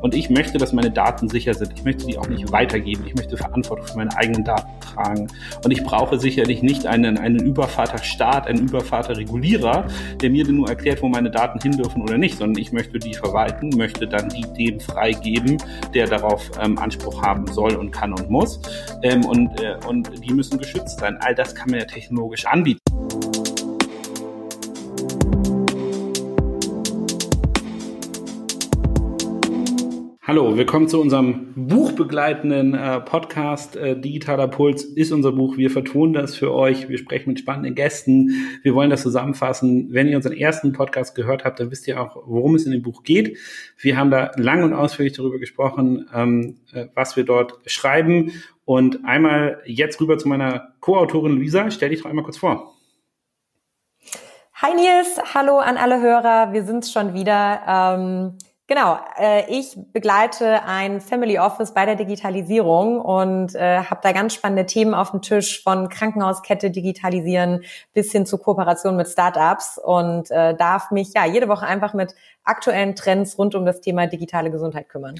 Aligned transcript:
Und 0.00 0.14
ich 0.14 0.30
möchte, 0.30 0.58
dass 0.58 0.72
meine 0.72 0.90
Daten 0.90 1.28
sicher 1.28 1.54
sind. 1.54 1.72
Ich 1.74 1.84
möchte 1.84 2.06
die 2.06 2.18
auch 2.18 2.28
nicht 2.28 2.52
weitergeben. 2.52 3.04
Ich 3.06 3.14
möchte 3.14 3.36
Verantwortung 3.36 3.86
für 3.86 3.96
meine 3.96 4.16
eigenen 4.16 4.44
Daten 4.44 4.68
tragen. 4.80 5.26
Und 5.64 5.70
ich 5.70 5.82
brauche 5.82 6.18
sicherlich 6.18 6.62
nicht 6.62 6.86
einen, 6.86 7.18
einen 7.18 7.40
Übervaterstaat, 7.40 8.46
einen 8.46 8.68
Übervaterregulierer, 8.68 9.86
der 10.20 10.30
mir 10.30 10.46
nur 10.46 10.68
erklärt, 10.68 11.02
wo 11.02 11.08
meine 11.08 11.30
Daten 11.30 11.60
hin 11.60 11.72
dürfen 11.72 12.02
oder 12.02 12.18
nicht, 12.18 12.38
sondern 12.38 12.60
ich 12.60 12.72
möchte 12.72 12.98
die 12.98 13.14
verwalten, 13.14 13.70
möchte 13.76 14.06
dann 14.06 14.28
die 14.28 14.42
dem 14.56 14.80
freigeben, 14.80 15.58
der 15.94 16.06
darauf 16.06 16.50
ähm, 16.60 16.78
Anspruch 16.78 17.22
haben 17.22 17.46
soll 17.48 17.74
und 17.76 17.90
kann 17.90 18.12
und 18.12 18.30
muss. 18.30 18.60
Ähm, 19.02 19.24
und, 19.24 19.60
äh, 19.60 19.76
und 19.86 20.10
die 20.24 20.32
müssen 20.32 20.58
geschützt 20.58 21.00
sein. 21.00 21.16
All 21.20 21.34
das 21.34 21.54
kann 21.54 21.70
man 21.70 21.80
ja 21.80 21.86
technologisch 21.86 22.46
anbieten. 22.46 22.80
Hallo, 30.28 30.56
willkommen 30.56 30.88
zu 30.88 31.00
unserem 31.00 31.52
buchbegleitenden 31.54 32.74
äh, 32.74 32.98
Podcast. 33.00 33.76
Äh, 33.76 33.96
Digitaler 33.96 34.48
Puls 34.48 34.82
ist 34.82 35.12
unser 35.12 35.30
Buch. 35.30 35.56
Wir 35.56 35.70
vertonen 35.70 36.14
das 36.14 36.34
für 36.34 36.52
euch. 36.52 36.88
Wir 36.88 36.98
sprechen 36.98 37.28
mit 37.28 37.38
spannenden 37.38 37.76
Gästen. 37.76 38.32
Wir 38.64 38.74
wollen 38.74 38.90
das 38.90 39.02
zusammenfassen. 39.02 39.86
Wenn 39.92 40.08
ihr 40.08 40.16
unseren 40.16 40.32
ersten 40.32 40.72
Podcast 40.72 41.14
gehört 41.14 41.44
habt, 41.44 41.60
dann 41.60 41.70
wisst 41.70 41.86
ihr 41.86 42.02
auch, 42.02 42.16
worum 42.26 42.56
es 42.56 42.66
in 42.66 42.72
dem 42.72 42.82
Buch 42.82 43.04
geht. 43.04 43.38
Wir 43.78 43.96
haben 43.96 44.10
da 44.10 44.32
lang 44.34 44.64
und 44.64 44.72
ausführlich 44.72 45.12
darüber 45.12 45.38
gesprochen, 45.38 46.10
ähm, 46.12 46.56
äh, 46.72 46.86
was 46.96 47.14
wir 47.14 47.22
dort 47.22 47.60
schreiben. 47.66 48.32
Und 48.64 49.04
einmal 49.04 49.62
jetzt 49.64 50.00
rüber 50.00 50.18
zu 50.18 50.26
meiner 50.26 50.74
Co-Autorin 50.80 51.36
Luisa. 51.36 51.70
Stell 51.70 51.90
dich 51.90 52.02
doch 52.02 52.10
einmal 52.10 52.24
kurz 52.24 52.38
vor. 52.38 52.74
Hi 54.54 54.74
Nils, 54.74 55.20
hallo 55.34 55.58
an 55.58 55.76
alle 55.76 56.00
Hörer. 56.02 56.52
Wir 56.52 56.64
sind's 56.64 56.90
schon 56.90 57.14
wieder. 57.14 57.60
Ähm 57.68 58.38
Genau, 58.68 58.98
äh, 59.16 59.48
ich 59.48 59.78
begleite 59.92 60.64
ein 60.64 61.00
Family 61.00 61.38
Office 61.38 61.72
bei 61.72 61.86
der 61.86 61.94
Digitalisierung 61.94 63.00
und 63.00 63.54
äh, 63.54 63.78
habe 63.78 64.00
da 64.02 64.10
ganz 64.10 64.34
spannende 64.34 64.66
Themen 64.66 64.92
auf 64.92 65.12
dem 65.12 65.22
Tisch 65.22 65.62
von 65.62 65.88
Krankenhauskette 65.88 66.72
digitalisieren 66.72 67.62
bis 67.94 68.10
hin 68.10 68.26
zu 68.26 68.38
Kooperation 68.38 68.96
mit 68.96 69.06
Startups 69.06 69.78
und 69.78 70.32
äh, 70.32 70.56
darf 70.56 70.90
mich 70.90 71.14
ja 71.14 71.24
jede 71.24 71.46
Woche 71.46 71.64
einfach 71.64 71.94
mit 71.94 72.16
aktuellen 72.46 72.94
Trends 72.94 73.38
rund 73.38 73.54
um 73.54 73.66
das 73.66 73.80
Thema 73.80 74.06
digitale 74.06 74.50
Gesundheit 74.50 74.88
kümmern. 74.88 75.16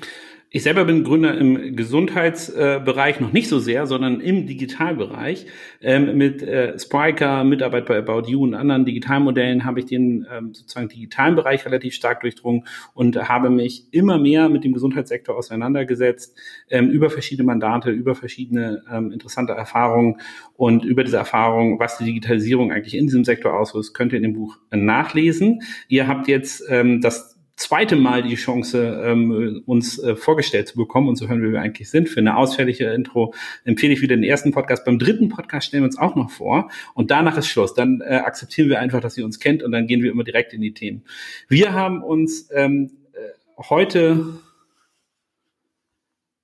Ich 0.49 0.63
selber 0.63 0.85
bin 0.85 1.03
Gründer 1.03 1.37
im 1.37 1.75
Gesundheitsbereich, 1.75 3.19
noch 3.21 3.33
nicht 3.33 3.49
so 3.49 3.59
sehr, 3.59 3.87
sondern 3.87 4.21
im 4.21 4.47
Digitalbereich. 4.47 5.47
Ähm, 5.83 6.17
mit 6.17 6.41
äh, 6.41 6.79
Spriker, 6.79 7.43
Mitarbeit 7.43 7.85
bei 7.87 7.99
About 7.99 8.29
You 8.29 8.45
und 8.45 8.55
anderen 8.55 8.85
Digitalmodellen 8.85 9.65
habe 9.65 9.81
ich 9.81 9.87
den 9.87 10.25
ähm, 10.33 10.55
sozusagen 10.55 10.89
digitalen 10.89 11.35
Bereich 11.35 11.67
relativ 11.67 11.95
stark 11.95 12.21
durchdrungen 12.21 12.65
und 12.95 13.17
habe 13.29 13.51
mich 13.51 13.89
immer 13.91 14.19
mehr 14.19 14.49
mit 14.49 14.63
dem 14.63 14.73
Gesundheitssektor 14.73 15.37
auseinandergesetzt, 15.37 16.39
ähm, 16.71 16.91
über 16.91 17.11
verschiedene 17.11 17.45
Mandate, 17.45 17.91
über 17.91 18.15
verschiedene 18.15 18.83
interessante 19.13 19.53
Erfahrungen 19.53 20.21
und 20.55 20.85
über 20.85 21.03
diese 21.03 21.17
Erfahrung, 21.17 21.81
was 21.81 21.99
die 21.99 22.05
Digitalisierung 22.05 22.73
eigentlich 22.73 22.95
in 22.95 23.07
diesem 23.07 23.25
Sektor 23.25 23.59
auslöst, 23.59 23.95
könnt 23.95 24.13
ihr 24.13 24.19
in 24.19 24.23
dem 24.23 24.35
Buch 24.35 24.57
nachlesen. 24.71 25.63
Ihr 25.89 26.07
habt 26.07 26.29
jetzt 26.29 26.63
das 27.01 27.16
zweite 27.57 27.97
Mal 27.97 28.23
die 28.23 28.35
Chance, 28.35 29.03
ähm, 29.05 29.63
uns 29.67 29.99
äh, 29.99 30.15
vorgestellt 30.15 30.69
zu 30.69 30.77
bekommen 30.77 31.09
und 31.09 31.17
zu 31.17 31.29
hören, 31.29 31.43
wie 31.43 31.53
wir 31.53 31.61
eigentlich 31.61 31.91
sind. 31.91 32.09
Für 32.09 32.21
eine 32.21 32.37
ausführliche 32.37 32.85
Intro 32.91 33.35
empfehle 33.65 33.95
ich 33.95 34.03
wieder 34.03 34.15
den 34.15 34.25
ersten 34.25 34.53
Podcast. 34.53 34.85
Beim 34.85 34.99
dritten 34.99 35.31
Podcast 35.31 35.69
stellen 35.69 35.83
wir 35.83 35.89
uns 35.89 35.99
auch 35.99 36.15
noch 36.17 36.31
vor 36.31 36.71
und 36.95 37.11
danach 37.11 37.37
ist 37.39 37.49
Schluss. 37.49 37.75
Dann 37.75 38.03
äh, 38.03 38.17
akzeptieren 38.17 38.69
wir 38.69 38.81
einfach, 38.81 39.01
dass 39.01 39.17
ihr 39.17 39.25
uns 39.25 39.41
kennt 39.41 39.63
und 39.63 39.73
dann 39.73 39.87
gehen 39.87 40.03
wir 40.03 40.11
immer 40.11 40.25
direkt 40.25 40.53
in 40.53 40.61
die 40.61 40.75
Themen. 40.75 41.05
Wir 41.49 41.73
haben 41.73 42.03
uns 42.03 42.51
ähm, 42.55 42.91
äh, 43.15 43.63
heute 43.63 44.39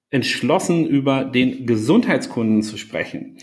entschlossen, 0.08 0.86
über 0.86 1.24
den 1.24 1.66
Gesundheitskunden 1.66 2.62
zu 2.62 2.76
sprechen. 2.78 3.38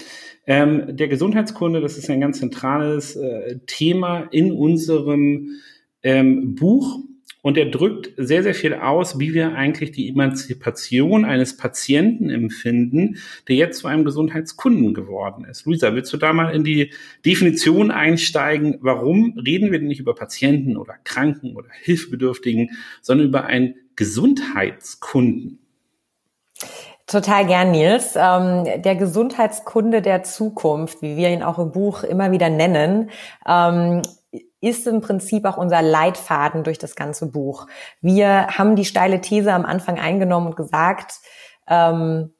Ähm, 0.47 0.95
der 0.97 1.07
Gesundheitskunde, 1.07 1.81
das 1.81 1.97
ist 1.97 2.09
ein 2.09 2.21
ganz 2.21 2.39
zentrales 2.39 3.15
äh, 3.15 3.59
Thema 3.67 4.27
in 4.31 4.51
unserem 4.51 5.59
ähm, 6.01 6.55
Buch 6.55 6.99
und 7.41 7.57
er 7.57 7.67
drückt 7.67 8.11
sehr, 8.17 8.43
sehr 8.43 8.53
viel 8.53 8.73
aus, 8.73 9.19
wie 9.19 9.33
wir 9.33 9.55
eigentlich 9.55 9.91
die 9.91 10.09
Emanzipation 10.09 11.23
eines 11.23 11.55
Patienten 11.55 12.29
empfinden, 12.29 13.17
der 13.47 13.55
jetzt 13.55 13.79
zu 13.79 13.87
einem 13.87 14.03
Gesundheitskunden 14.03 14.93
geworden 14.93 15.45
ist. 15.45 15.65
Luisa, 15.65 15.93
willst 15.93 16.11
du 16.11 16.17
da 16.17 16.33
mal 16.33 16.53
in 16.53 16.63
die 16.63 16.91
Definition 17.25 17.91
einsteigen? 17.91 18.77
Warum 18.81 19.37
reden 19.37 19.71
wir 19.71 19.79
denn 19.79 19.87
nicht 19.87 20.01
über 20.01 20.15
Patienten 20.15 20.75
oder 20.75 20.95
Kranken 21.03 21.55
oder 21.55 21.69
Hilfebedürftigen, 21.81 22.71
sondern 23.01 23.27
über 23.27 23.45
einen 23.45 23.75
Gesundheitskunden? 23.95 25.59
Total 27.07 27.47
gern, 27.47 27.71
Nils. 27.71 28.15
Ähm, 28.15 28.65
der 28.83 28.95
Gesundheitskunde 28.95 30.03
der 30.03 30.21
Zukunft, 30.21 31.01
wie 31.01 31.17
wir 31.17 31.29
ihn 31.29 31.41
auch 31.41 31.57
im 31.57 31.71
Buch 31.71 32.03
immer 32.03 32.31
wieder 32.31 32.51
nennen, 32.51 33.09
ähm, 33.47 34.03
ist 34.61 34.87
im 34.87 35.01
Prinzip 35.01 35.45
auch 35.45 35.57
unser 35.57 35.81
Leitfaden 35.81 36.63
durch 36.63 36.77
das 36.77 36.95
ganze 36.95 37.27
Buch. 37.27 37.67
Wir 38.01 38.47
haben 38.47 38.75
die 38.75 38.85
steile 38.85 39.21
These 39.21 39.53
am 39.53 39.65
Anfang 39.65 39.99
eingenommen 39.99 40.47
und 40.47 40.55
gesagt, 40.55 41.13
ähm, 41.67 42.33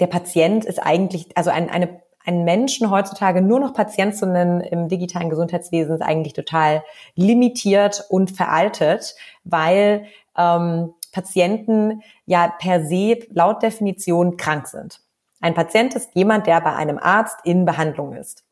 der 0.00 0.06
Patient 0.06 0.64
ist 0.64 0.78
eigentlich, 0.80 1.36
also 1.36 1.50
ein, 1.50 1.70
eine, 1.70 2.00
einen 2.24 2.44
Menschen 2.44 2.90
heutzutage 2.90 3.42
nur 3.42 3.60
noch 3.60 3.74
Patient 3.74 4.16
zu 4.16 4.26
nennen 4.26 4.60
im 4.60 4.88
digitalen 4.88 5.30
Gesundheitswesen 5.30 5.96
ist 5.96 6.02
eigentlich 6.02 6.32
total 6.32 6.82
limitiert 7.14 8.04
und 8.08 8.30
veraltet, 8.30 9.14
weil 9.44 10.06
ähm, 10.36 10.94
Patienten 11.12 12.02
ja 12.26 12.52
per 12.58 12.84
se 12.84 13.20
laut 13.30 13.62
Definition 13.62 14.36
krank 14.36 14.66
sind. 14.66 15.00
Ein 15.40 15.54
Patient 15.54 15.94
ist 15.94 16.10
jemand, 16.14 16.46
der 16.46 16.60
bei 16.60 16.74
einem 16.74 16.98
Arzt 16.98 17.36
in 17.44 17.64
Behandlung 17.64 18.14
ist. 18.14 18.44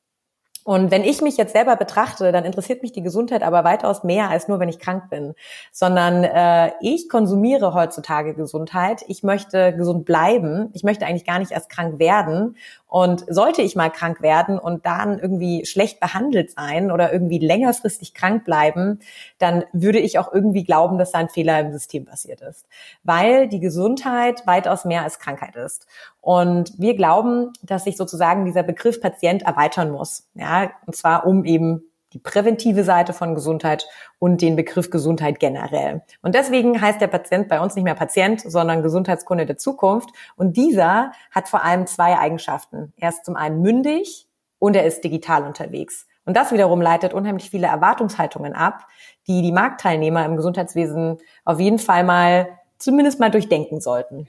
Und 0.65 0.91
wenn 0.91 1.03
ich 1.03 1.21
mich 1.23 1.37
jetzt 1.37 1.53
selber 1.53 1.77
betrachte, 1.77 2.31
dann 2.31 2.45
interessiert 2.45 2.83
mich 2.83 2.93
die 2.93 3.03
Gesundheit 3.03 3.43
aber 3.43 3.65
weitaus 3.65 4.05
mehr 4.05 4.31
als 4.31 4.47
nur, 4.47 4.61
wenn 4.61 4.69
ich 4.69 4.79
krank 4.79 5.11
bin, 5.11 5.35
sondern 5.73 6.23
äh, 6.23 6.73
ich 6.81 7.09
konsumiere 7.09 7.75
heutzutage 7.75 8.35
Gesundheit. 8.35 9.05
Ich 9.09 9.23
möchte 9.23 9.75
gesund 9.75 10.05
bleiben. 10.05 10.71
Ich 10.73 10.85
möchte 10.85 11.05
eigentlich 11.05 11.25
gar 11.25 11.41
nicht 11.41 11.51
erst 11.51 11.69
krank 11.69 11.99
werden. 11.99 12.57
Und 12.93 13.25
sollte 13.27 13.63
ich 13.63 13.75
mal 13.75 13.89
krank 13.89 14.21
werden 14.21 14.59
und 14.59 14.85
dann 14.85 15.19
irgendwie 15.19 15.65
schlecht 15.65 15.99
behandelt 15.99 16.51
sein 16.51 16.91
oder 16.91 17.11
irgendwie 17.11 17.39
längerfristig 17.39 18.13
krank 18.13 18.45
bleiben, 18.45 18.99
dann 19.39 19.65
würde 19.73 19.99
ich 19.99 20.19
auch 20.19 20.31
irgendwie 20.31 20.63
glauben, 20.63 20.99
dass 20.99 21.13
da 21.13 21.21
ein 21.21 21.31
Fehler 21.31 21.59
im 21.59 21.73
System 21.73 22.05
passiert 22.05 22.43
ist. 22.43 22.67
Weil 23.03 23.49
die 23.49 23.61
Gesundheit 23.61 24.47
weitaus 24.47 24.85
mehr 24.85 25.05
als 25.05 25.19
Krankheit 25.19 25.57
ist. 25.57 25.87
Und 26.21 26.79
wir 26.79 26.95
glauben, 26.95 27.55
dass 27.63 27.85
sich 27.85 27.97
sozusagen 27.97 28.45
dieser 28.45 28.63
Begriff 28.63 29.01
Patient 29.01 29.41
erweitern 29.41 29.91
muss. 29.91 30.29
Ja, 30.35 30.71
und 30.85 30.95
zwar 30.95 31.27
um 31.27 31.47
eben 31.47 31.85
die 32.13 32.19
präventive 32.19 32.85
Seite 32.85 33.13
von 33.13 33.35
Gesundheit 33.35 33.87
und 34.19 34.43
den 34.43 34.57
Begriff 34.57 34.91
Gesundheit 34.91 35.41
generell. 35.41 36.03
Und 36.21 36.35
deswegen 36.35 36.81
heißt 36.81 37.01
der 37.01 37.07
Patient 37.07 37.49
bei 37.49 37.61
uns 37.61 37.75
nicht 37.75 37.85
mehr 37.85 37.95
Patient, 37.95 38.41
sondern 38.41 38.83
Gesundheitskunde 38.83 39.47
der 39.47 39.57
Zukunft. 39.57 40.11
Und 40.37 40.57
dieser 40.57 41.13
hat 41.31 41.49
vor 41.49 41.65
allem 41.65 41.87
zwei 41.87 42.19
Eigenschaften. 42.19 42.93
Er 42.97 43.09
ist 43.09 43.25
zum 43.25 43.37
einen 43.37 43.63
mündig 43.63 44.29
und 44.59 44.77
er 44.77 44.85
ist 44.85 45.03
digital 45.05 45.45
unterwegs. 45.45 46.07
Und 46.25 46.37
das 46.37 46.53
wiederum 46.53 46.81
leitet 46.81 47.15
unheimlich 47.15 47.51
viele 47.51 47.67
Erwartungshaltungen 47.67 48.53
ab, 48.53 48.87
die 49.27 49.43
die 49.43 49.53
Marktteilnehmer 49.53 50.25
im 50.25 50.37
Gesundheitswesen 50.37 51.19
auf 51.45 51.59
jeden 51.59 51.79
Fall 51.79 52.05
mal 52.05 52.49
zumindest 52.83 53.21
mal 53.21 53.31
durchdenken 53.31 53.81
sollten. 53.81 54.27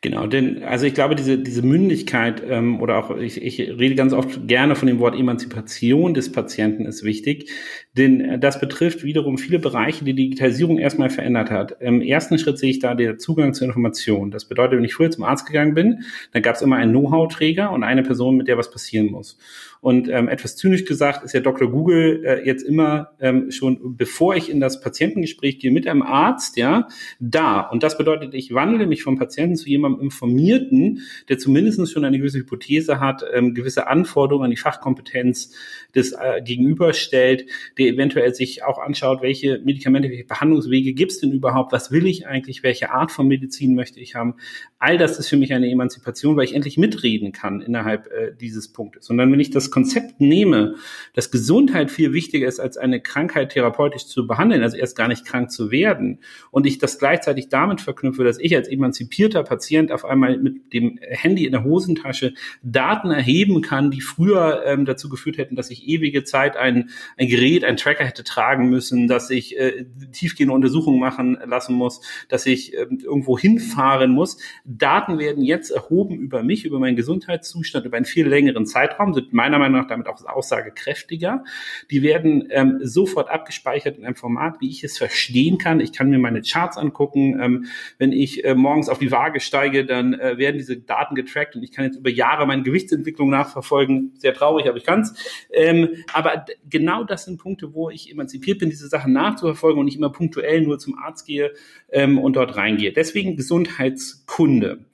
Genau, 0.00 0.26
denn 0.26 0.62
also 0.62 0.86
ich 0.86 0.94
glaube, 0.94 1.14
diese, 1.14 1.38
diese 1.38 1.62
Mündigkeit 1.62 2.42
ähm, 2.46 2.80
oder 2.80 2.98
auch, 2.98 3.16
ich, 3.16 3.42
ich 3.42 3.58
rede 3.58 3.94
ganz 3.94 4.12
oft 4.12 4.46
gerne 4.46 4.76
von 4.76 4.86
dem 4.86 4.98
Wort 4.98 5.14
Emanzipation 5.18 6.14
des 6.14 6.30
Patienten 6.30 6.84
ist 6.84 7.04
wichtig, 7.04 7.50
denn 7.96 8.40
das 8.40 8.60
betrifft 8.60 9.02
wiederum 9.02 9.38
viele 9.38 9.58
Bereiche, 9.58 10.04
die 10.04 10.14
Digitalisierung 10.14 10.78
erstmal 10.78 11.10
verändert 11.10 11.50
hat. 11.50 11.76
Im 11.80 12.02
ersten 12.02 12.38
Schritt 12.38 12.58
sehe 12.58 12.70
ich 12.70 12.80
da 12.80 12.94
der 12.94 13.18
Zugang 13.18 13.54
zur 13.54 13.66
Information. 13.66 14.30
Das 14.30 14.44
bedeutet, 14.46 14.78
wenn 14.78 14.84
ich 14.84 14.94
früher 14.94 15.10
zum 15.10 15.24
Arzt 15.24 15.46
gegangen 15.46 15.74
bin, 15.74 16.04
dann 16.32 16.42
gab 16.42 16.56
es 16.56 16.62
immer 16.62 16.76
einen 16.76 16.92
Know-how-Träger 16.92 17.70
und 17.70 17.82
eine 17.82 18.02
Person, 18.02 18.36
mit 18.36 18.48
der 18.48 18.58
was 18.58 18.70
passieren 18.70 19.06
muss. 19.06 19.38
Und 19.84 20.08
ähm, 20.08 20.28
etwas 20.28 20.56
zynisch 20.56 20.86
gesagt 20.86 21.24
ist 21.24 21.34
ja 21.34 21.40
Dr. 21.40 21.70
Google 21.70 22.24
äh, 22.24 22.46
jetzt 22.46 22.62
immer 22.62 23.10
ähm, 23.20 23.50
schon, 23.50 23.98
bevor 23.98 24.34
ich 24.34 24.48
in 24.48 24.58
das 24.58 24.80
Patientengespräch 24.80 25.58
gehe 25.58 25.70
mit 25.70 25.86
einem 25.86 26.00
Arzt, 26.00 26.56
ja, 26.56 26.88
da. 27.20 27.60
Und 27.60 27.82
das 27.82 27.98
bedeutet, 27.98 28.32
ich 28.32 28.54
wandle 28.54 28.86
mich 28.86 29.02
vom 29.02 29.18
Patienten 29.18 29.56
zu 29.56 29.68
jemandem 29.68 30.00
Informierten, 30.00 31.02
der 31.28 31.36
zumindest 31.36 31.92
schon 31.92 32.06
eine 32.06 32.16
gewisse 32.16 32.38
Hypothese 32.38 32.98
hat, 32.98 33.26
ähm, 33.34 33.52
gewisse 33.52 33.86
Anforderungen 33.86 34.46
an 34.46 34.50
die 34.52 34.56
Fachkompetenz 34.56 35.52
des 35.94 36.12
äh, 36.12 36.42
Gegenüber 36.42 36.92
stellt, 36.92 37.46
der 37.78 37.86
eventuell 37.86 38.34
sich 38.34 38.64
auch 38.64 38.78
anschaut, 38.78 39.22
welche 39.22 39.60
Medikamente, 39.64 40.08
welche 40.08 40.24
Behandlungswege 40.24 40.92
gibt 40.92 41.12
es 41.12 41.20
denn 41.20 41.32
überhaupt, 41.32 41.72
was 41.72 41.90
will 41.90 42.06
ich 42.06 42.26
eigentlich, 42.26 42.62
welche 42.62 42.90
Art 42.90 43.10
von 43.10 43.28
Medizin 43.28 43.74
möchte 43.74 44.00
ich 44.00 44.14
haben. 44.14 44.34
All 44.78 44.98
das 44.98 45.18
ist 45.18 45.28
für 45.28 45.36
mich 45.36 45.52
eine 45.52 45.70
Emanzipation, 45.70 46.36
weil 46.36 46.44
ich 46.44 46.54
endlich 46.54 46.76
mitreden 46.76 47.32
kann 47.32 47.60
innerhalb 47.60 48.06
äh, 48.08 48.32
dieses 48.38 48.72
Punktes. 48.72 49.08
Und 49.10 49.18
dann, 49.18 49.32
wenn 49.32 49.40
ich 49.40 49.50
das 49.50 49.70
Konzept 49.70 50.20
nehme, 50.20 50.74
dass 51.14 51.30
Gesundheit 51.30 51.90
viel 51.90 52.12
wichtiger 52.12 52.46
ist, 52.46 52.60
als 52.60 52.76
eine 52.76 53.00
Krankheit 53.00 53.52
therapeutisch 53.52 54.06
zu 54.06 54.26
behandeln, 54.26 54.62
also 54.62 54.76
erst 54.76 54.96
gar 54.96 55.08
nicht 55.08 55.24
krank 55.24 55.50
zu 55.50 55.70
werden, 55.70 56.20
und 56.50 56.66
ich 56.66 56.78
das 56.78 56.98
gleichzeitig 56.98 57.48
damit 57.48 57.80
verknüpfe, 57.80 58.24
dass 58.24 58.38
ich 58.38 58.54
als 58.54 58.68
emanzipierter 58.68 59.42
Patient 59.42 59.92
auf 59.92 60.04
einmal 60.04 60.38
mit 60.38 60.72
dem 60.72 60.98
Handy 61.00 61.46
in 61.46 61.52
der 61.52 61.64
Hosentasche 61.64 62.34
Daten 62.62 63.10
erheben 63.10 63.62
kann, 63.62 63.90
die 63.90 64.00
früher 64.00 64.64
ähm, 64.66 64.84
dazu 64.84 65.08
geführt 65.08 65.38
hätten, 65.38 65.56
dass 65.56 65.70
ich 65.70 65.83
ewige 65.88 66.24
Zeit 66.24 66.56
ein, 66.56 66.90
ein 67.16 67.28
Gerät, 67.28 67.64
ein 67.64 67.76
Tracker 67.76 68.04
hätte 68.04 68.24
tragen 68.24 68.68
müssen, 68.68 69.08
dass 69.08 69.30
ich 69.30 69.58
äh, 69.58 69.84
tiefgehende 70.12 70.54
Untersuchungen 70.54 71.00
machen 71.00 71.38
lassen 71.44 71.74
muss, 71.74 72.00
dass 72.28 72.46
ich 72.46 72.74
äh, 72.74 72.86
irgendwo 73.02 73.38
hinfahren 73.38 74.10
muss. 74.10 74.38
Daten 74.64 75.18
werden 75.18 75.42
jetzt 75.42 75.70
erhoben 75.70 76.16
über 76.16 76.42
mich, 76.42 76.64
über 76.64 76.78
meinen 76.78 76.96
Gesundheitszustand, 76.96 77.86
über 77.86 77.96
einen 77.96 78.06
viel 78.06 78.26
längeren 78.26 78.66
Zeitraum, 78.66 79.14
sind 79.14 79.32
meiner 79.32 79.58
Meinung 79.58 79.80
nach 79.80 79.88
damit 79.88 80.06
auch 80.06 80.24
aussagekräftiger. 80.24 81.44
Die 81.90 82.02
werden 82.02 82.48
ähm, 82.50 82.80
sofort 82.82 83.30
abgespeichert 83.30 83.98
in 83.98 84.04
einem 84.04 84.14
Format, 84.14 84.60
wie 84.60 84.70
ich 84.70 84.84
es 84.84 84.98
verstehen 84.98 85.58
kann. 85.58 85.80
Ich 85.80 85.92
kann 85.92 86.10
mir 86.10 86.18
meine 86.18 86.42
Charts 86.42 86.76
angucken. 86.76 87.40
Ähm, 87.40 87.66
wenn 87.98 88.12
ich 88.12 88.44
äh, 88.44 88.54
morgens 88.54 88.88
auf 88.88 88.98
die 88.98 89.10
Waage 89.10 89.40
steige, 89.40 89.84
dann 89.84 90.14
äh, 90.14 90.38
werden 90.38 90.58
diese 90.58 90.76
Daten 90.76 91.14
getrackt 91.14 91.56
und 91.56 91.62
ich 91.62 91.72
kann 91.72 91.84
jetzt 91.84 91.96
über 91.96 92.10
Jahre 92.10 92.46
meine 92.46 92.62
Gewichtsentwicklung 92.62 93.30
nachverfolgen. 93.30 94.12
Sehr 94.18 94.34
traurig, 94.34 94.68
aber 94.68 94.78
ich 94.78 94.84
kann's. 94.84 95.14
Ähm, 95.52 95.73
aber 96.12 96.44
genau 96.68 97.04
das 97.04 97.24
sind 97.24 97.38
Punkte, 97.38 97.74
wo 97.74 97.90
ich 97.90 98.10
emanzipiert 98.10 98.58
bin, 98.58 98.70
diese 98.70 98.88
Sachen 98.88 99.12
nachzuverfolgen 99.12 99.78
und 99.78 99.86
nicht 99.86 99.96
immer 99.96 100.10
punktuell 100.10 100.62
nur 100.62 100.78
zum 100.78 100.96
Arzt 100.98 101.26
gehe 101.26 101.52
ähm, 101.90 102.18
und 102.18 102.36
dort 102.36 102.56
reingehe. 102.56 102.92
Deswegen 102.92 103.36
Gesundheitskunde. 103.36 104.86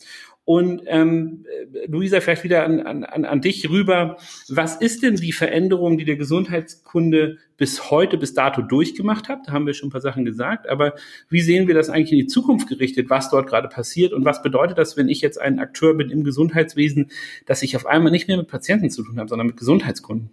Und 0.50 0.82
ähm, 0.86 1.44
Luisa, 1.86 2.20
vielleicht 2.20 2.42
wieder 2.42 2.64
an, 2.64 3.04
an, 3.04 3.24
an 3.24 3.40
dich 3.40 3.70
rüber. 3.70 4.16
Was 4.48 4.74
ist 4.80 5.00
denn 5.04 5.14
die 5.14 5.30
Veränderung, 5.30 5.96
die 5.96 6.04
der 6.04 6.16
Gesundheitskunde 6.16 7.38
bis 7.56 7.92
heute, 7.92 8.18
bis 8.18 8.34
dato 8.34 8.60
durchgemacht 8.60 9.28
hat? 9.28 9.46
Da 9.46 9.52
haben 9.52 9.66
wir 9.66 9.74
schon 9.74 9.90
ein 9.90 9.92
paar 9.92 10.00
Sachen 10.00 10.24
gesagt. 10.24 10.68
Aber 10.68 10.94
wie 11.28 11.40
sehen 11.40 11.68
wir 11.68 11.74
das 11.76 11.88
eigentlich 11.88 12.10
in 12.10 12.18
die 12.18 12.26
Zukunft 12.26 12.68
gerichtet, 12.68 13.10
was 13.10 13.30
dort 13.30 13.46
gerade 13.46 13.68
passiert? 13.68 14.12
Und 14.12 14.24
was 14.24 14.42
bedeutet 14.42 14.76
das, 14.76 14.96
wenn 14.96 15.08
ich 15.08 15.20
jetzt 15.20 15.40
ein 15.40 15.60
Akteur 15.60 15.94
bin 15.94 16.10
im 16.10 16.24
Gesundheitswesen, 16.24 17.12
dass 17.46 17.62
ich 17.62 17.76
auf 17.76 17.86
einmal 17.86 18.10
nicht 18.10 18.26
mehr 18.26 18.36
mit 18.36 18.48
Patienten 18.48 18.90
zu 18.90 19.04
tun 19.04 19.20
habe, 19.20 19.28
sondern 19.28 19.46
mit 19.46 19.56
Gesundheitskunden? 19.56 20.30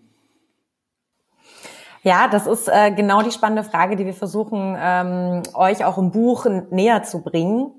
Ja, 2.04 2.28
das 2.28 2.48
ist 2.48 2.68
äh, 2.68 2.92
genau 2.92 3.22
die 3.22 3.32
spannende 3.32 3.64
Frage, 3.64 3.96
die 3.96 4.06
wir 4.06 4.14
versuchen, 4.14 4.78
ähm, 4.80 5.44
euch 5.54 5.84
auch 5.84 5.98
im 5.98 6.12
Buch 6.12 6.46
näher 6.70 7.04
zu 7.04 7.22
bringen 7.22 7.72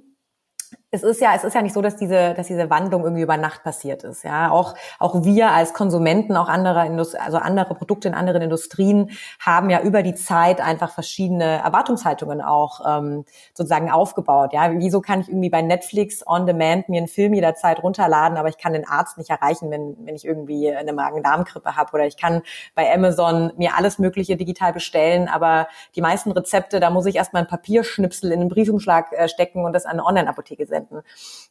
es 0.90 1.02
ist 1.02 1.20
ja, 1.20 1.34
es 1.36 1.44
ist 1.44 1.54
ja 1.54 1.60
nicht 1.60 1.74
so, 1.74 1.82
dass 1.82 1.96
diese, 1.96 2.32
dass 2.32 2.46
diese 2.46 2.70
Wandlung 2.70 3.02
irgendwie 3.02 3.22
über 3.22 3.36
Nacht 3.36 3.62
passiert 3.62 4.04
ist. 4.04 4.24
Ja, 4.24 4.50
auch, 4.50 4.74
auch 4.98 5.22
wir 5.22 5.50
als 5.50 5.74
Konsumenten, 5.74 6.34
auch 6.34 6.48
anderer 6.48 6.86
Indust 6.86 7.18
also 7.20 7.36
andere 7.36 7.74
Produkte 7.74 8.08
in 8.08 8.14
anderen 8.14 8.40
Industrien 8.40 9.10
haben 9.38 9.68
ja 9.68 9.82
über 9.82 10.02
die 10.02 10.14
Zeit 10.14 10.62
einfach 10.62 10.90
verschiedene 10.90 11.62
Erwartungshaltungen 11.62 12.40
auch 12.40 12.80
ähm, 12.86 13.26
sozusagen 13.52 13.90
aufgebaut. 13.90 14.54
Ja, 14.54 14.70
wieso 14.72 15.02
kann 15.02 15.20
ich 15.20 15.28
irgendwie 15.28 15.50
bei 15.50 15.60
Netflix 15.60 16.26
on 16.26 16.46
Demand 16.46 16.88
mir 16.88 16.98
einen 16.98 17.08
Film 17.08 17.34
jederzeit 17.34 17.82
runterladen, 17.82 18.38
aber 18.38 18.48
ich 18.48 18.56
kann 18.56 18.72
den 18.72 18.88
Arzt 18.88 19.18
nicht 19.18 19.28
erreichen, 19.28 19.70
wenn, 19.70 19.94
wenn 20.06 20.16
ich 20.16 20.24
irgendwie 20.24 20.74
eine 20.74 20.94
Magen-Darm-Grippe 20.94 21.76
habe 21.76 21.92
oder 21.92 22.06
ich 22.06 22.16
kann 22.16 22.40
bei 22.74 22.90
Amazon 22.90 23.52
mir 23.58 23.76
alles 23.76 23.98
Mögliche 23.98 24.38
digital 24.38 24.72
bestellen, 24.72 25.28
aber 25.28 25.68
die 25.96 26.00
meisten 26.00 26.30
Rezepte, 26.30 26.80
da 26.80 26.88
muss 26.88 27.04
ich 27.04 27.16
erstmal 27.16 27.42
ein 27.42 27.48
Papierschnipsel 27.48 28.32
in 28.32 28.40
einen 28.40 28.48
Briefumschlag 28.48 29.12
äh, 29.12 29.28
stecken 29.28 29.66
und 29.66 29.74
das 29.74 29.84
an 29.84 29.92
eine 29.92 30.06
Online-Apotheke 30.06 30.64
senden 30.64 30.77
senden. 30.78 31.02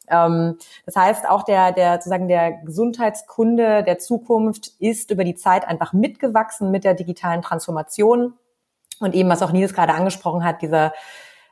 Ähm, 0.08 0.56
das 0.86 0.96
heißt, 0.96 1.28
auch 1.28 1.42
der, 1.42 1.72
der 1.72 1.94
sozusagen 1.94 2.28
der 2.28 2.52
Gesundheitskunde 2.64 3.82
der 3.82 3.98
Zukunft 3.98 4.72
ist 4.78 5.10
über 5.10 5.24
die 5.24 5.34
Zeit 5.34 5.66
einfach 5.66 5.92
mitgewachsen 5.92 6.70
mit 6.70 6.84
der 6.84 6.94
digitalen 6.94 7.42
Transformation. 7.42 8.34
Und 9.00 9.14
eben, 9.14 9.28
was 9.28 9.42
auch 9.42 9.52
Nils 9.52 9.74
gerade 9.74 9.94
angesprochen 9.94 10.44
hat, 10.44 10.62
dieser 10.62 10.92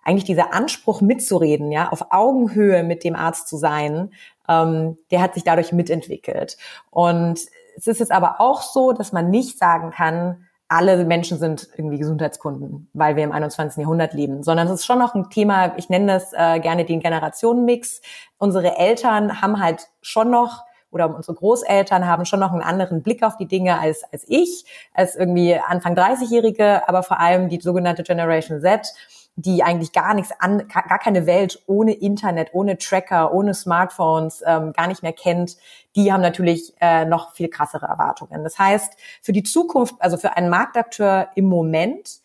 eigentlich 0.06 0.25
dieser 0.25 0.55
Anspruch 0.55 1.00
mitzureden, 1.00 1.73
ja, 1.73 1.88
auf 1.88 2.12
Augenhöhe 2.12 2.84
mit 2.84 3.02
dem 3.02 3.17
Arzt 3.17 3.49
zu 3.49 3.56
sein, 3.56 4.12
ähm, 4.49 4.99
der 5.11 5.20
hat 5.20 5.34
sich 5.34 5.43
dadurch 5.43 5.72
mitentwickelt. 5.72 6.56
Und 6.90 7.40
es 7.76 7.87
ist 7.88 7.99
jetzt 7.99 8.12
aber 8.12 8.40
auch 8.40 8.62
so, 8.62 8.93
dass 8.93 9.12
man 9.12 9.31
nicht 9.31 9.58
sagen 9.58 9.90
kann, 9.90 10.45
alle 10.69 11.05
Menschen 11.05 11.39
sind 11.39 11.69
irgendwie 11.77 11.99
Gesundheitskunden, 11.99 12.91
weil 12.93 13.17
wir 13.17 13.25
im 13.25 13.33
21. 13.33 13.79
Jahrhundert 13.79 14.15
leben, 14.15 14.43
sondern 14.43 14.67
es 14.67 14.75
ist 14.75 14.87
schon 14.87 14.99
noch 14.99 15.15
ein 15.15 15.31
Thema, 15.31 15.77
ich 15.77 15.89
nenne 15.89 16.13
das 16.13 16.33
äh, 16.33 16.59
gerne 16.61 16.85
den 16.85 17.01
Generationenmix. 17.01 18.01
Unsere 18.39 18.77
Eltern 18.77 19.41
haben 19.41 19.61
halt 19.61 19.89
schon 20.03 20.31
noch 20.31 20.65
oder 20.91 21.15
unsere 21.15 21.37
Großeltern 21.37 22.07
haben 22.07 22.25
schon 22.25 22.41
noch 22.41 22.53
einen 22.53 22.63
anderen 22.63 23.03
Blick 23.03 23.23
auf 23.23 23.37
die 23.37 23.47
Dinge 23.47 23.79
als, 23.79 24.03
als 24.13 24.25
ich, 24.29 24.65
als 24.95 25.15
irgendwie 25.15 25.55
Anfang 25.55 25.95
30-Jährige, 25.95 26.89
aber 26.89 27.03
vor 27.03 27.21
allem 27.21 27.49
die 27.49 27.61
sogenannte 27.61 28.03
Generation 28.03 28.61
Z 28.61 28.93
die 29.37 29.62
eigentlich 29.62 29.93
gar 29.93 30.15
nichts 30.15 30.33
an, 30.38 30.67
gar 30.67 30.99
keine 30.99 31.27
Welt 31.27 31.62
ohne 31.67 31.93
Internet, 31.93 32.55
ohne 32.55 32.79
Tracker, 32.79 33.33
ohne 33.35 33.53
Smartphones 33.53 34.43
ähm, 34.47 34.73
gar 34.73 34.87
nicht 34.87 35.03
mehr 35.03 35.12
kennt, 35.12 35.59
die 35.94 36.11
haben 36.11 36.23
natürlich 36.23 36.75
äh, 36.81 37.05
noch 37.05 37.35
viel 37.35 37.49
krassere 37.49 37.87
Erwartungen. 37.87 38.43
Das 38.43 38.59
heißt, 38.59 38.94
für 39.21 39.33
die 39.33 39.43
Zukunft, 39.43 39.94
also 39.99 40.17
für 40.17 40.37
einen 40.37 40.49
Marktakteur 40.49 41.29
im 41.35 41.44
Moment, 41.44 42.21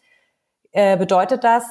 äh, 0.72 0.96
bedeutet 0.96 1.44
das, 1.44 1.66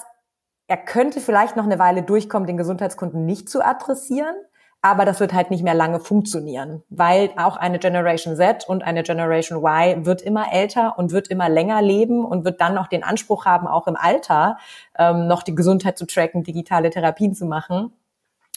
er 0.66 0.76
könnte 0.76 1.20
vielleicht 1.20 1.56
noch 1.56 1.64
eine 1.64 1.78
Weile 1.78 2.02
durchkommen, 2.02 2.46
den 2.46 2.58
Gesundheitskunden 2.58 3.24
nicht 3.24 3.48
zu 3.48 3.64
adressieren, 3.64 4.36
aber 4.82 5.04
das 5.04 5.20
wird 5.20 5.34
halt 5.34 5.50
nicht 5.50 5.62
mehr 5.62 5.74
lange 5.74 6.00
funktionieren, 6.00 6.82
weil 6.88 7.30
auch 7.36 7.56
eine 7.56 7.78
Generation 7.78 8.36
Z 8.36 8.66
und 8.66 8.82
eine 8.82 9.02
Generation 9.02 9.62
Y 9.62 10.06
wird 10.06 10.22
immer 10.22 10.52
älter 10.52 10.98
und 10.98 11.12
wird 11.12 11.28
immer 11.28 11.48
länger 11.48 11.82
leben 11.82 12.24
und 12.24 12.44
wird 12.44 12.60
dann 12.60 12.74
noch 12.74 12.86
den 12.86 13.04
Anspruch 13.04 13.44
haben, 13.44 13.66
auch 13.66 13.86
im 13.86 13.96
Alter 13.96 14.56
ähm, 14.98 15.26
noch 15.26 15.42
die 15.42 15.54
Gesundheit 15.54 15.98
zu 15.98 16.06
tracken, 16.06 16.44
digitale 16.44 16.90
Therapien 16.90 17.34
zu 17.34 17.44
machen. 17.44 17.92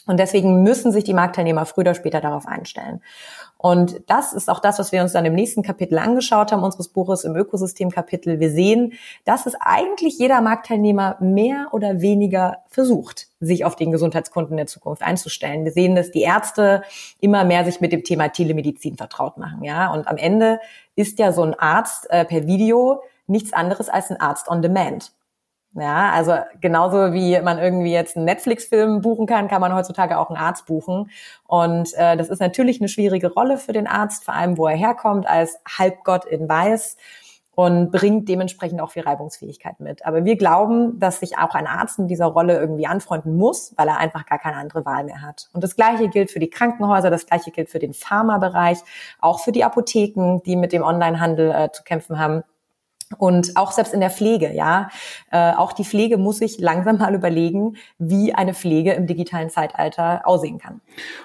Und 0.06 0.18
deswegen 0.18 0.62
müssen 0.62 0.92
sich 0.92 1.04
die 1.04 1.14
Marktteilnehmer 1.14 1.64
früher 1.66 1.82
oder 1.82 1.94
später 1.94 2.20
darauf 2.20 2.46
einstellen. 2.46 3.02
Und 3.64 4.02
das 4.10 4.34
ist 4.34 4.50
auch 4.50 4.60
das, 4.60 4.78
was 4.78 4.92
wir 4.92 5.00
uns 5.00 5.12
dann 5.12 5.24
im 5.24 5.34
nächsten 5.34 5.62
Kapitel 5.62 5.96
angeschaut 5.96 6.52
haben, 6.52 6.62
unseres 6.62 6.88
Buches 6.88 7.24
im 7.24 7.34
Ökosystemkapitel. 7.34 8.38
Wir 8.38 8.50
sehen, 8.50 8.92
dass 9.24 9.46
es 9.46 9.54
eigentlich 9.58 10.18
jeder 10.18 10.42
Marktteilnehmer 10.42 11.16
mehr 11.20 11.68
oder 11.72 12.02
weniger 12.02 12.58
versucht, 12.68 13.28
sich 13.40 13.64
auf 13.64 13.74
den 13.74 13.90
Gesundheitskunden 13.90 14.58
der 14.58 14.66
Zukunft 14.66 15.00
einzustellen. 15.00 15.64
Wir 15.64 15.72
sehen, 15.72 15.94
dass 15.94 16.10
die 16.10 16.20
Ärzte 16.20 16.82
immer 17.20 17.44
mehr 17.44 17.64
sich 17.64 17.80
mit 17.80 17.90
dem 17.92 18.04
Thema 18.04 18.28
Telemedizin 18.28 18.98
vertraut 18.98 19.38
machen. 19.38 19.64
Ja, 19.64 19.90
und 19.94 20.08
am 20.08 20.18
Ende 20.18 20.60
ist 20.94 21.18
ja 21.18 21.32
so 21.32 21.40
ein 21.40 21.54
Arzt 21.54 22.10
äh, 22.10 22.26
per 22.26 22.46
Video 22.46 23.00
nichts 23.26 23.54
anderes 23.54 23.88
als 23.88 24.10
ein 24.10 24.20
Arzt 24.20 24.46
on 24.48 24.60
Demand. 24.60 25.10
Ja, 25.76 26.12
also 26.12 26.36
genauso 26.60 27.12
wie 27.12 27.40
man 27.40 27.58
irgendwie 27.58 27.92
jetzt 27.92 28.16
einen 28.16 28.26
Netflix-Film 28.26 29.00
buchen 29.00 29.26
kann, 29.26 29.48
kann 29.48 29.60
man 29.60 29.74
heutzutage 29.74 30.18
auch 30.18 30.30
einen 30.30 30.38
Arzt 30.38 30.66
buchen. 30.66 31.10
Und 31.48 31.92
äh, 31.94 32.16
das 32.16 32.28
ist 32.28 32.40
natürlich 32.40 32.80
eine 32.80 32.88
schwierige 32.88 33.32
Rolle 33.32 33.58
für 33.58 33.72
den 33.72 33.88
Arzt, 33.88 34.24
vor 34.24 34.34
allem 34.34 34.56
wo 34.56 34.68
er 34.68 34.76
herkommt, 34.76 35.26
als 35.26 35.58
Halbgott 35.66 36.26
in 36.26 36.48
Weiß 36.48 36.96
und 37.56 37.90
bringt 37.90 38.28
dementsprechend 38.28 38.80
auch 38.80 38.90
viel 38.90 39.02
Reibungsfähigkeit 39.02 39.80
mit. 39.80 40.04
Aber 40.04 40.24
wir 40.24 40.36
glauben, 40.36 40.98
dass 40.98 41.20
sich 41.20 41.38
auch 41.38 41.54
ein 41.54 41.66
Arzt 41.66 41.98
in 41.98 42.08
dieser 42.08 42.26
Rolle 42.26 42.58
irgendwie 42.58 42.86
anfreunden 42.86 43.36
muss, 43.36 43.74
weil 43.76 43.88
er 43.88 43.98
einfach 43.98 44.26
gar 44.26 44.38
keine 44.38 44.56
andere 44.56 44.84
Wahl 44.84 45.04
mehr 45.04 45.22
hat. 45.22 45.48
Und 45.52 45.62
das 45.62 45.76
Gleiche 45.76 46.08
gilt 46.08 46.30
für 46.30 46.40
die 46.40 46.50
Krankenhäuser, 46.50 47.10
das 47.10 47.26
Gleiche 47.26 47.50
gilt 47.50 47.70
für 47.70 47.78
den 47.78 47.94
Pharmabereich, 47.94 48.78
auch 49.20 49.40
für 49.40 49.52
die 49.52 49.64
Apotheken, 49.64 50.40
die 50.44 50.56
mit 50.56 50.72
dem 50.72 50.82
Onlinehandel 50.82 51.50
äh, 51.50 51.72
zu 51.72 51.84
kämpfen 51.84 52.18
haben. 52.18 52.42
Und 53.18 53.56
auch 53.56 53.72
selbst 53.72 53.94
in 53.94 54.00
der 54.00 54.10
Pflege, 54.10 54.52
ja, 54.54 54.88
äh, 55.30 55.52
auch 55.52 55.72
die 55.72 55.84
Pflege 55.84 56.18
muss 56.18 56.38
sich 56.38 56.58
langsam 56.58 56.98
mal 56.98 57.14
überlegen, 57.14 57.76
wie 57.98 58.34
eine 58.34 58.54
Pflege 58.54 58.92
im 58.92 59.06
digitalen 59.06 59.50
Zeitalter 59.50 60.26
aussehen 60.26 60.58
kann. 60.58 60.80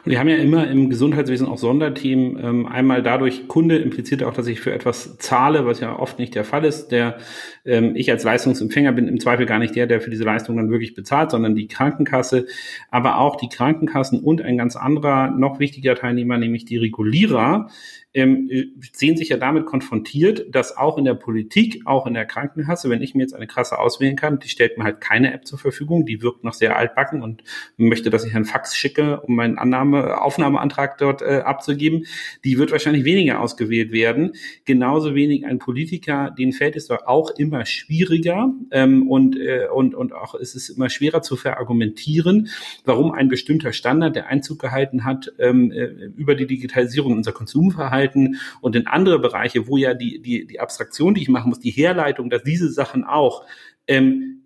Und 0.05 0.11
wir 0.11 0.19
haben 0.19 0.29
ja 0.29 0.37
immer 0.37 0.67
im 0.67 0.89
Gesundheitswesen 0.89 1.47
auch 1.47 1.57
Sonderthemen. 1.57 2.39
Ähm, 2.43 2.65
einmal 2.67 3.03
dadurch, 3.03 3.47
Kunde 3.47 3.77
impliziert 3.77 4.23
auch, 4.23 4.33
dass 4.33 4.47
ich 4.47 4.59
für 4.59 4.73
etwas 4.73 5.17
zahle, 5.17 5.65
was 5.65 5.79
ja 5.79 5.97
oft 5.97 6.19
nicht 6.19 6.35
der 6.35 6.43
Fall 6.43 6.65
ist. 6.65 6.89
Der 6.89 7.17
ähm, 7.65 7.95
ich 7.95 8.09
als 8.11 8.23
Leistungsempfänger 8.23 8.91
bin 8.91 9.07
im 9.07 9.19
Zweifel 9.19 9.45
gar 9.45 9.59
nicht 9.59 9.75
der, 9.75 9.87
der 9.87 10.01
für 10.01 10.09
diese 10.09 10.23
Leistung 10.23 10.57
dann 10.57 10.71
wirklich 10.71 10.93
bezahlt, 10.93 11.31
sondern 11.31 11.55
die 11.55 11.67
Krankenkasse. 11.67 12.45
Aber 12.89 13.19
auch 13.19 13.35
die 13.35 13.49
Krankenkassen 13.49 14.19
und 14.19 14.41
ein 14.41 14.57
ganz 14.57 14.75
anderer, 14.75 15.31
noch 15.31 15.59
wichtiger 15.59 15.95
Teilnehmer, 15.95 16.37
nämlich 16.37 16.65
die 16.65 16.77
Regulierer, 16.77 17.69
ähm, 18.13 18.49
sehen 18.93 19.17
sich 19.17 19.29
ja 19.29 19.37
damit 19.37 19.67
konfrontiert, 19.67 20.55
dass 20.55 20.75
auch 20.75 20.97
in 20.97 21.05
der 21.05 21.13
Politik 21.13 21.83
auch 21.85 22.07
in 22.07 22.15
der 22.15 22.25
Krankenkasse, 22.25 22.89
wenn 22.89 23.03
ich 23.03 23.13
mir 23.13 23.21
jetzt 23.21 23.35
eine 23.35 23.45
Kasse 23.45 23.77
auswählen 23.77 24.15
kann, 24.15 24.39
die 24.39 24.49
stellt 24.49 24.79
mir 24.79 24.83
halt 24.83 24.99
keine 24.99 25.31
App 25.31 25.45
zur 25.45 25.59
Verfügung, 25.59 26.07
die 26.07 26.23
wirkt 26.23 26.43
noch 26.43 26.53
sehr 26.53 26.75
altbacken 26.75 27.21
und 27.21 27.43
möchte, 27.77 28.09
dass 28.09 28.25
ich 28.25 28.35
einen 28.35 28.45
Fax 28.45 28.75
schicke, 28.75 29.21
um 29.21 29.35
meinen 29.35 29.59
Annahme, 29.59 30.21
Aufnahmeantrag 30.21 30.97
dort 30.97 31.21
äh, 31.21 31.41
abzugeben, 31.45 32.05
die 32.43 32.57
wird 32.57 32.71
wahrscheinlich 32.71 33.03
weniger 33.03 33.41
ausgewählt 33.41 33.91
werden. 33.91 34.33
Genauso 34.65 35.13
wenig 35.13 35.45
ein 35.45 35.59
Politiker, 35.59 36.33
den 36.35 36.51
fällt 36.51 36.75
es 36.77 36.87
doch 36.87 37.05
auch 37.05 37.29
immer 37.37 37.67
schwieriger 37.67 38.51
ähm, 38.71 39.07
und, 39.07 39.39
äh, 39.39 39.67
und, 39.71 39.93
und 39.93 40.13
auch 40.13 40.33
es 40.33 40.55
ist 40.55 40.69
immer 40.69 40.89
schwerer 40.89 41.21
zu 41.21 41.35
verargumentieren, 41.35 42.49
warum 42.85 43.11
ein 43.11 43.27
bestimmter 43.27 43.71
Standard, 43.71 44.15
der 44.15 44.27
Einzug 44.27 44.57
gehalten 44.57 45.05
hat, 45.05 45.31
ähm, 45.37 45.71
äh, 45.71 45.85
über 46.15 46.33
die 46.33 46.47
Digitalisierung 46.47 47.13
unser 47.13 47.33
Konsumverhalten 47.33 47.98
und 48.61 48.75
in 48.75 48.87
andere 48.87 49.19
Bereiche, 49.19 49.67
wo 49.67 49.77
ja 49.77 49.93
die, 49.93 50.21
die, 50.21 50.45
die 50.47 50.59
Abstraktion, 50.59 51.13
die 51.13 51.21
ich 51.21 51.29
machen 51.29 51.49
muss, 51.49 51.59
die 51.59 51.71
Herleitung, 51.71 52.29
dass 52.29 52.43
diese 52.43 52.69
Sachen 52.71 53.03
auch 53.03 53.45
ähm, 53.87 54.38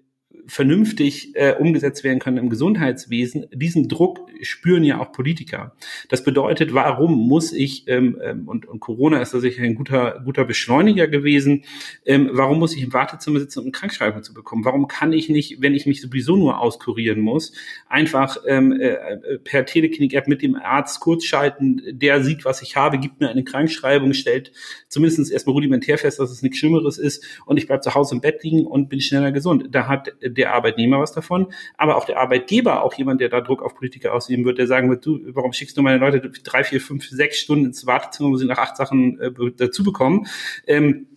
vernünftig 0.47 1.35
äh, 1.35 1.53
umgesetzt 1.53 2.03
werden 2.03 2.19
können 2.19 2.37
im 2.37 2.49
Gesundheitswesen, 2.49 3.45
diesen 3.53 3.87
Druck 3.87 4.19
spüren 4.41 4.83
ja 4.83 4.99
auch 4.99 5.11
Politiker. 5.11 5.75
Das 6.09 6.23
bedeutet, 6.23 6.73
warum 6.73 7.27
muss 7.27 7.53
ich, 7.53 7.87
ähm, 7.87 8.19
ähm, 8.23 8.47
und, 8.47 8.65
und 8.65 8.79
Corona 8.79 9.21
ist 9.21 9.33
da 9.33 9.39
sicher 9.39 9.63
ein 9.63 9.75
guter, 9.75 10.21
guter 10.25 10.45
Beschleuniger 10.45 11.07
gewesen, 11.07 11.63
ähm, 12.05 12.29
warum 12.33 12.59
muss 12.59 12.75
ich 12.75 12.83
im 12.83 12.93
Wartezimmer 12.93 13.39
sitzen, 13.39 13.59
um 13.59 13.65
eine 13.65 13.71
Krankschreibung 13.71 14.23
zu 14.23 14.33
bekommen? 14.33 14.65
Warum 14.65 14.87
kann 14.87 15.13
ich 15.13 15.29
nicht, 15.29 15.61
wenn 15.61 15.73
ich 15.73 15.85
mich 15.85 16.01
sowieso 16.01 16.35
nur 16.35 16.59
auskurieren 16.59 17.21
muss, 17.21 17.53
einfach 17.87 18.37
ähm, 18.47 18.73
äh, 18.73 18.93
äh 18.93 19.39
per 19.43 19.65
Teleklinik-App 19.65 20.27
mit 20.27 20.41
dem 20.41 20.55
Arzt 20.55 20.99
kurz 20.99 21.25
schalten, 21.25 21.81
der 21.91 22.23
sieht, 22.23 22.45
was 22.45 22.61
ich 22.61 22.75
habe, 22.75 22.97
gibt 22.97 23.19
mir 23.19 23.29
eine 23.29 23.43
Krankschreibung, 23.43 24.13
stellt 24.13 24.51
zumindest 24.87 25.31
erstmal 25.31 25.53
rudimentär 25.53 25.97
fest, 25.97 26.19
dass 26.19 26.31
es 26.31 26.41
nichts 26.41 26.57
Schlimmeres 26.57 26.97
ist 26.97 27.25
und 27.45 27.57
ich 27.57 27.67
bleibe 27.67 27.81
zu 27.81 27.93
Hause 27.93 28.15
im 28.15 28.21
Bett 28.21 28.43
liegen 28.43 28.65
und 28.65 28.89
bin 28.89 29.01
schneller 29.01 29.31
gesund. 29.31 29.69
Da 29.71 29.87
hat 29.87 30.13
der 30.33 30.53
Arbeitnehmer 30.53 30.99
was 30.99 31.11
davon, 31.11 31.53
aber 31.77 31.97
auch 31.97 32.05
der 32.05 32.19
Arbeitgeber, 32.19 32.83
auch 32.83 32.93
jemand, 32.93 33.21
der 33.21 33.29
da 33.29 33.41
Druck 33.41 33.61
auf 33.61 33.75
Politiker 33.75 34.13
ausüben 34.13 34.45
wird, 34.45 34.57
der 34.57 34.67
sagen 34.67 34.89
wird, 34.89 35.05
du, 35.05 35.19
warum 35.27 35.53
schickst 35.53 35.77
du 35.77 35.81
meine 35.81 35.97
Leute 35.97 36.21
drei, 36.43 36.63
vier, 36.63 36.81
fünf, 36.81 37.07
sechs 37.07 37.39
Stunden 37.39 37.65
ins 37.65 37.85
Wartezimmer, 37.85 38.29
wo 38.29 38.37
sie 38.37 38.45
nach 38.45 38.57
acht 38.57 38.77
Sachen 38.77 39.19
äh, 39.19 39.31
dazu 39.57 39.83
bekommen? 39.83 40.27
Ähm, 40.67 41.07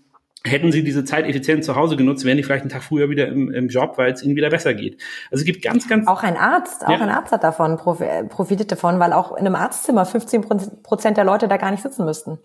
Hätten 0.47 0.71
sie 0.71 0.85
diese 0.85 1.05
Zeit 1.05 1.27
effizient 1.27 1.65
zu 1.65 1.75
Hause 1.75 1.97
genutzt, 1.97 2.25
wären 2.25 2.37
die 2.37 2.45
vielleicht 2.45 2.63
einen 2.63 2.71
Tag 2.71 2.85
früher 2.85 3.11
wieder 3.11 3.27
im, 3.27 3.51
im 3.51 3.69
Job, 3.69 3.99
weil 3.99 4.13
es 4.13 4.23
ihnen 4.23 4.37
wieder 4.37 4.49
besser 4.49 4.75
geht. 4.75 5.03
Also 5.31 5.43
es 5.43 5.45
gibt 5.45 5.63
ganz, 5.63 5.89
ganz... 5.89 6.07
Auch 6.07 6.23
ein 6.23 6.37
Arzt, 6.37 6.87
auch 6.87 6.91
ja. 6.91 7.01
ein 7.01 7.09
Arzt 7.09 7.33
hat 7.33 7.43
davon, 7.43 7.77
profitiert 7.77 8.71
davon, 8.71 9.01
weil 9.01 9.13
auch 9.13 9.33
in 9.33 9.45
einem 9.45 9.57
Arztzimmer 9.57 10.07
15 10.07 10.43
Prozent 10.83 11.17
der 11.17 11.25
Leute 11.25 11.49
da 11.49 11.57
gar 11.57 11.73
nicht 11.73 11.83
sitzen 11.83 12.05
müssten. 12.05 12.39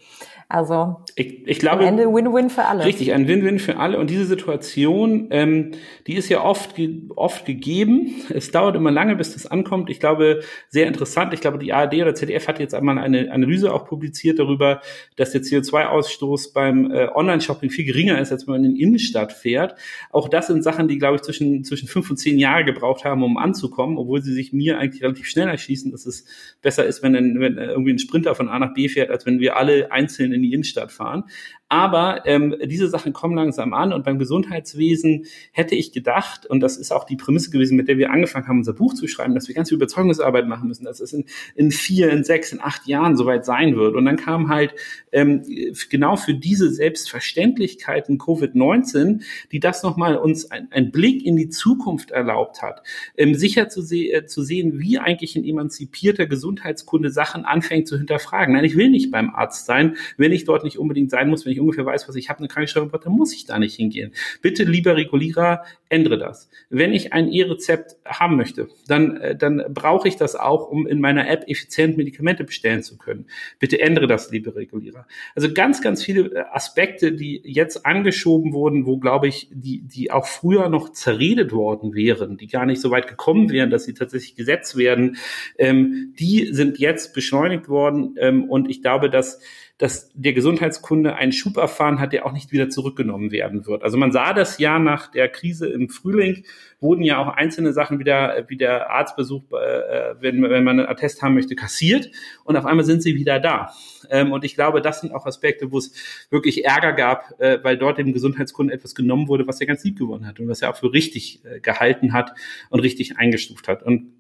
Also 0.54 0.98
ich, 1.16 1.48
ich 1.48 1.60
glaube, 1.60 1.84
am 1.84 1.98
Ende 1.98 2.14
Win-Win 2.14 2.50
für 2.50 2.66
alle. 2.66 2.84
Richtig, 2.84 3.14
ein 3.14 3.26
Win-Win 3.26 3.58
für 3.58 3.78
alle. 3.78 3.98
Und 3.98 4.10
diese 4.10 4.26
Situation, 4.26 5.30
ähm, 5.32 5.72
die 6.08 6.16
ist 6.16 6.28
ja 6.28 6.44
oft, 6.44 6.76
oft 7.16 7.46
gegeben. 7.46 8.16
Es 8.30 8.52
dauert 8.52 8.76
immer 8.76 8.92
lange, 8.92 9.16
bis 9.16 9.32
das 9.32 9.46
ankommt. 9.46 9.90
Ich 9.90 10.02
glaube, 10.02 10.42
sehr 10.68 10.88
interessant. 10.88 11.34
Ich 11.34 11.40
glaube, 11.40 11.58
die 11.58 11.72
ARD 11.72 11.94
oder 12.02 12.16
ZDF 12.16 12.50
hat 12.50 12.60
jetzt 12.60 12.76
einmal 12.76 12.98
eine 12.98 13.32
Analyse 13.32 13.74
auch 13.74 13.86
publiziert 13.86 14.40
darüber, 14.40 14.82
dass 15.16 15.32
der 15.32 15.42
CO2-Ausstoß 15.42 16.54
beim 16.54 16.92
äh, 16.92 17.08
Online-Shopping 17.08 17.70
viel 17.70 17.86
geringer 17.86 18.20
ist, 18.20 18.34
als 18.34 18.46
wenn 18.46 18.56
man 18.56 18.66
in 18.66 18.76
die 18.76 18.82
Innenstadt 18.82 19.32
fährt. 19.32 19.76
Auch 20.12 20.28
das 20.28 20.48
sind 20.48 20.64
Sachen, 20.64 20.90
die, 20.90 20.98
glaube 20.98 21.16
ich, 21.16 21.22
zwischen, 21.22 21.64
zwischen 21.64 21.88
fünf 21.88 22.10
und 22.10 22.18
zehn 22.18 22.38
Jahre 22.38 22.66
gebraucht 22.66 23.06
haben, 23.06 23.24
um 23.24 23.38
anzukommen, 23.38 23.98
obwohl 23.98 24.22
sie 24.22 24.34
sich 24.34 24.52
mir 24.52 24.80
eigentlich 24.80 25.02
relativ 25.02 25.28
schnell 25.28 25.48
erschließen, 25.48 25.92
dass 25.92 26.06
es 26.06 26.26
besser 26.62 26.86
ist, 26.86 27.04
wenn, 27.04 27.16
ein, 27.16 27.40
wenn 27.40 27.58
irgendwie 27.58 27.94
ein 27.94 28.00
Sprinter 28.00 28.36
von 28.36 28.50
A 28.50 28.60
nach 28.60 28.74
B 28.74 28.90
fährt, 28.90 29.12
als 29.12 29.26
wenn 29.26 29.40
wir 29.40 29.56
alle 29.56 29.94
einzeln 29.94 30.41
in 30.42 30.50
die 30.50 30.54
Innenstadt 30.54 30.92
fahren. 30.92 31.24
Aber 31.72 32.24
ähm, 32.26 32.54
diese 32.66 32.90
Sachen 32.90 33.14
kommen 33.14 33.34
langsam 33.34 33.74
an 33.74 33.94
und 33.94 34.04
beim 34.04 34.20
Gesundheitswesen 34.20 35.26
hätte 35.54 35.74
ich 35.74 35.94
gedacht, 35.94 36.46
und 36.46 36.60
das 36.60 36.76
ist 36.76 36.92
auch 36.92 37.06
die 37.06 37.16
Prämisse 37.16 37.50
gewesen, 37.50 37.78
mit 37.78 37.88
der 37.88 37.98
wir 37.98 38.12
angefangen 38.12 38.46
haben, 38.50 38.58
unser 38.58 38.74
Buch 38.74 38.94
zu 38.94 39.08
schreiben, 39.08 39.36
dass 39.36 39.48
wir 39.48 39.56
ganz 39.56 39.70
viel 39.70 39.78
Überzeugungsarbeit 39.78 40.50
machen 40.50 40.68
müssen, 40.68 40.84
dass 40.84 41.00
es 41.00 41.14
in, 41.14 41.24
in 41.56 41.72
vier, 41.72 42.10
in 42.10 42.26
sechs, 42.26 42.52
in 42.52 42.60
acht 42.60 42.88
Jahren 42.88 43.16
soweit 43.16 43.46
sein 43.46 43.78
wird. 43.78 43.96
Und 43.96 44.04
dann 44.04 44.18
kam 44.18 44.50
halt 44.50 44.74
ähm, 45.14 45.44
genau 45.90 46.18
für 46.18 46.34
diese 46.34 46.70
Selbstverständlichkeiten 46.70 48.18
Covid-19, 48.18 49.22
die 49.54 49.62
das 49.62 49.82
nochmal 49.82 50.18
uns 50.18 50.52
ein, 50.52 50.92
Blick 50.92 51.26
in 51.26 51.38
die 51.38 51.48
Zukunft 51.48 52.12
erlaubt 52.12 52.62
hat, 52.62 52.84
ähm, 53.16 53.34
sicher 53.34 53.70
zu, 53.70 53.82
se 53.82 54.12
äh, 54.12 54.26
zu 54.26 54.44
sehen, 54.44 54.78
wie 54.82 55.00
eigentlich 55.00 55.38
ein 55.38 55.46
emanzipierter 55.46 56.26
Gesundheitskunde 56.26 57.12
Sachen 57.12 57.46
anfängt 57.46 57.88
zu 57.88 57.98
hinterfragen. 57.98 58.56
Nein, 58.56 58.66
ich 58.66 58.76
will 58.76 58.90
nicht 58.90 59.10
beim 59.10 59.30
Arzt 59.30 59.66
sein, 59.66 59.96
wenn 60.18 60.34
ich 60.34 60.44
dort 60.44 60.66
nicht 60.66 60.78
unbedingt 60.78 61.12
sein 61.12 61.30
muss, 61.30 61.46
wenn 61.46 61.54
ich 61.54 61.61
ungefähr 61.62 61.86
weiß, 61.86 62.08
was 62.08 62.16
ich 62.16 62.30
habe, 62.30 62.40
eine 62.40 62.48
Krankenschreibung, 62.48 62.92
dann 62.92 63.14
muss 63.14 63.34
ich 63.34 63.46
da 63.46 63.60
nicht 63.60 63.76
hingehen. 63.76 64.12
Bitte, 64.42 64.64
lieber 64.64 64.96
Regulierer, 64.96 65.64
ändere 65.90 66.18
das. 66.18 66.50
Wenn 66.70 66.94
ich 66.94 67.14
ein 67.14 67.32
E-Rezept 67.32 67.98
haben 68.06 68.38
möchte, 68.38 68.68
dann, 68.88 69.18
äh, 69.18 69.36
dann 69.36 69.64
brauche 69.70 70.08
ich 70.08 70.16
das 70.16 70.36
auch, 70.36 70.70
um 70.70 70.88
in 70.88 71.02
meiner 71.02 71.30
App 71.30 71.44
effizient 71.48 71.98
Medikamente 71.98 72.44
bestellen 72.44 72.82
zu 72.82 72.98
können. 72.98 73.26
Bitte 73.60 73.80
ändere 73.80 74.08
das, 74.08 74.32
liebe 74.32 74.56
Regulierer. 74.56 75.06
Also 75.36 75.54
ganz, 75.54 75.82
ganz 75.82 76.04
viele 76.04 76.34
äh, 76.34 76.44
Aspekte, 76.52 77.12
die 77.12 77.42
jetzt 77.44 77.86
angeschoben 77.86 78.54
wurden, 78.54 78.86
wo, 78.86 78.98
glaube 78.98 79.28
ich, 79.28 79.50
die, 79.52 79.82
die 79.82 80.12
auch 80.12 80.26
früher 80.26 80.70
noch 80.70 80.92
zerredet 80.94 81.52
worden 81.52 81.94
wären, 81.94 82.38
die 82.38 82.48
gar 82.48 82.66
nicht 82.66 82.82
so 82.82 82.90
weit 82.92 83.08
gekommen 83.08 83.50
wären, 83.50 83.70
dass 83.70 83.84
sie 83.84 83.94
tatsächlich 83.94 84.36
gesetzt 84.36 84.78
werden, 84.78 85.18
ähm, 85.58 86.14
die 86.18 86.54
sind 86.54 86.80
jetzt 86.80 87.14
beschleunigt 87.14 87.68
worden. 87.68 88.16
Ähm, 88.18 88.46
und 88.46 88.70
ich 88.70 88.82
glaube, 88.82 89.10
dass 89.10 89.40
dass 89.82 90.12
der 90.14 90.34
Gesundheitskunde 90.34 91.16
einen 91.16 91.32
Schub 91.32 91.58
erfahren 91.58 92.00
hat, 92.00 92.14
der 92.14 92.28
auch 92.28 92.34
nicht 92.34 92.52
wieder 92.52 92.70
zurückgenommen 92.70 93.32
werden 93.32 93.66
wird. 93.66 93.82
Also 93.82 93.98
man 93.98 94.12
sah 94.12 94.32
das 94.32 94.60
ja 94.60 94.78
nach 94.78 95.10
der 95.10 95.28
Krise 95.28 95.68
im 95.68 95.90
Frühling, 95.90 96.44
wurden 96.80 97.02
ja 97.02 97.18
auch 97.18 97.30
einzelne 97.30 97.74
Sachen 97.74 97.98
wieder, 97.98 98.46
wie 98.48 98.58
der 98.58 98.92
Arztbesuch, 98.92 99.42
äh, 99.54 100.14
wenn, 100.20 100.40
wenn 100.44 100.64
man 100.64 100.82
einen 100.82 100.88
Attest 100.88 101.24
haben 101.24 101.34
möchte, 101.34 101.56
kassiert 101.56 102.12
und 102.44 102.58
auf 102.58 102.66
einmal 102.68 102.86
sind 102.86 103.02
sie 103.02 103.16
wieder 103.16 103.40
da. 103.40 103.74
Ähm, 104.12 104.32
und 104.32 104.46
ich 104.46 104.54
glaube, 104.54 104.84
das 104.84 105.02
sind 105.02 105.16
auch 105.16 105.26
Aspekte, 105.26 105.72
wo 105.72 105.80
es 105.80 105.94
wirklich 106.30 106.64
Ärger 106.64 106.94
gab, 106.94 107.34
äh, 107.40 107.58
weil 107.64 107.76
dort 107.76 107.98
dem 107.98 108.14
Gesundheitskunden 108.14 108.72
etwas 108.72 108.94
genommen 108.94 109.28
wurde, 109.28 109.48
was 109.48 109.60
er 109.62 109.66
ganz 109.66 109.84
lieb 109.84 109.98
gewonnen 109.98 110.28
hat 110.28 110.40
und 110.40 110.48
was 110.48 110.62
er 110.62 110.70
auch 110.70 110.78
für 110.78 110.94
richtig 110.94 111.44
äh, 111.44 111.60
gehalten 111.60 112.14
hat 112.14 112.34
und 112.70 112.82
richtig 112.82 113.18
eingestuft 113.18 113.68
hat. 113.68 113.82
Und 113.82 114.14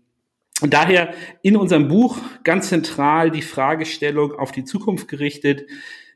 und 0.61 0.73
daher 0.73 1.13
in 1.41 1.57
unserem 1.57 1.87
Buch 1.87 2.17
ganz 2.43 2.69
zentral 2.69 3.31
die 3.31 3.41
Fragestellung 3.41 4.33
auf 4.33 4.51
die 4.51 4.63
Zukunft 4.63 5.07
gerichtet, 5.07 5.65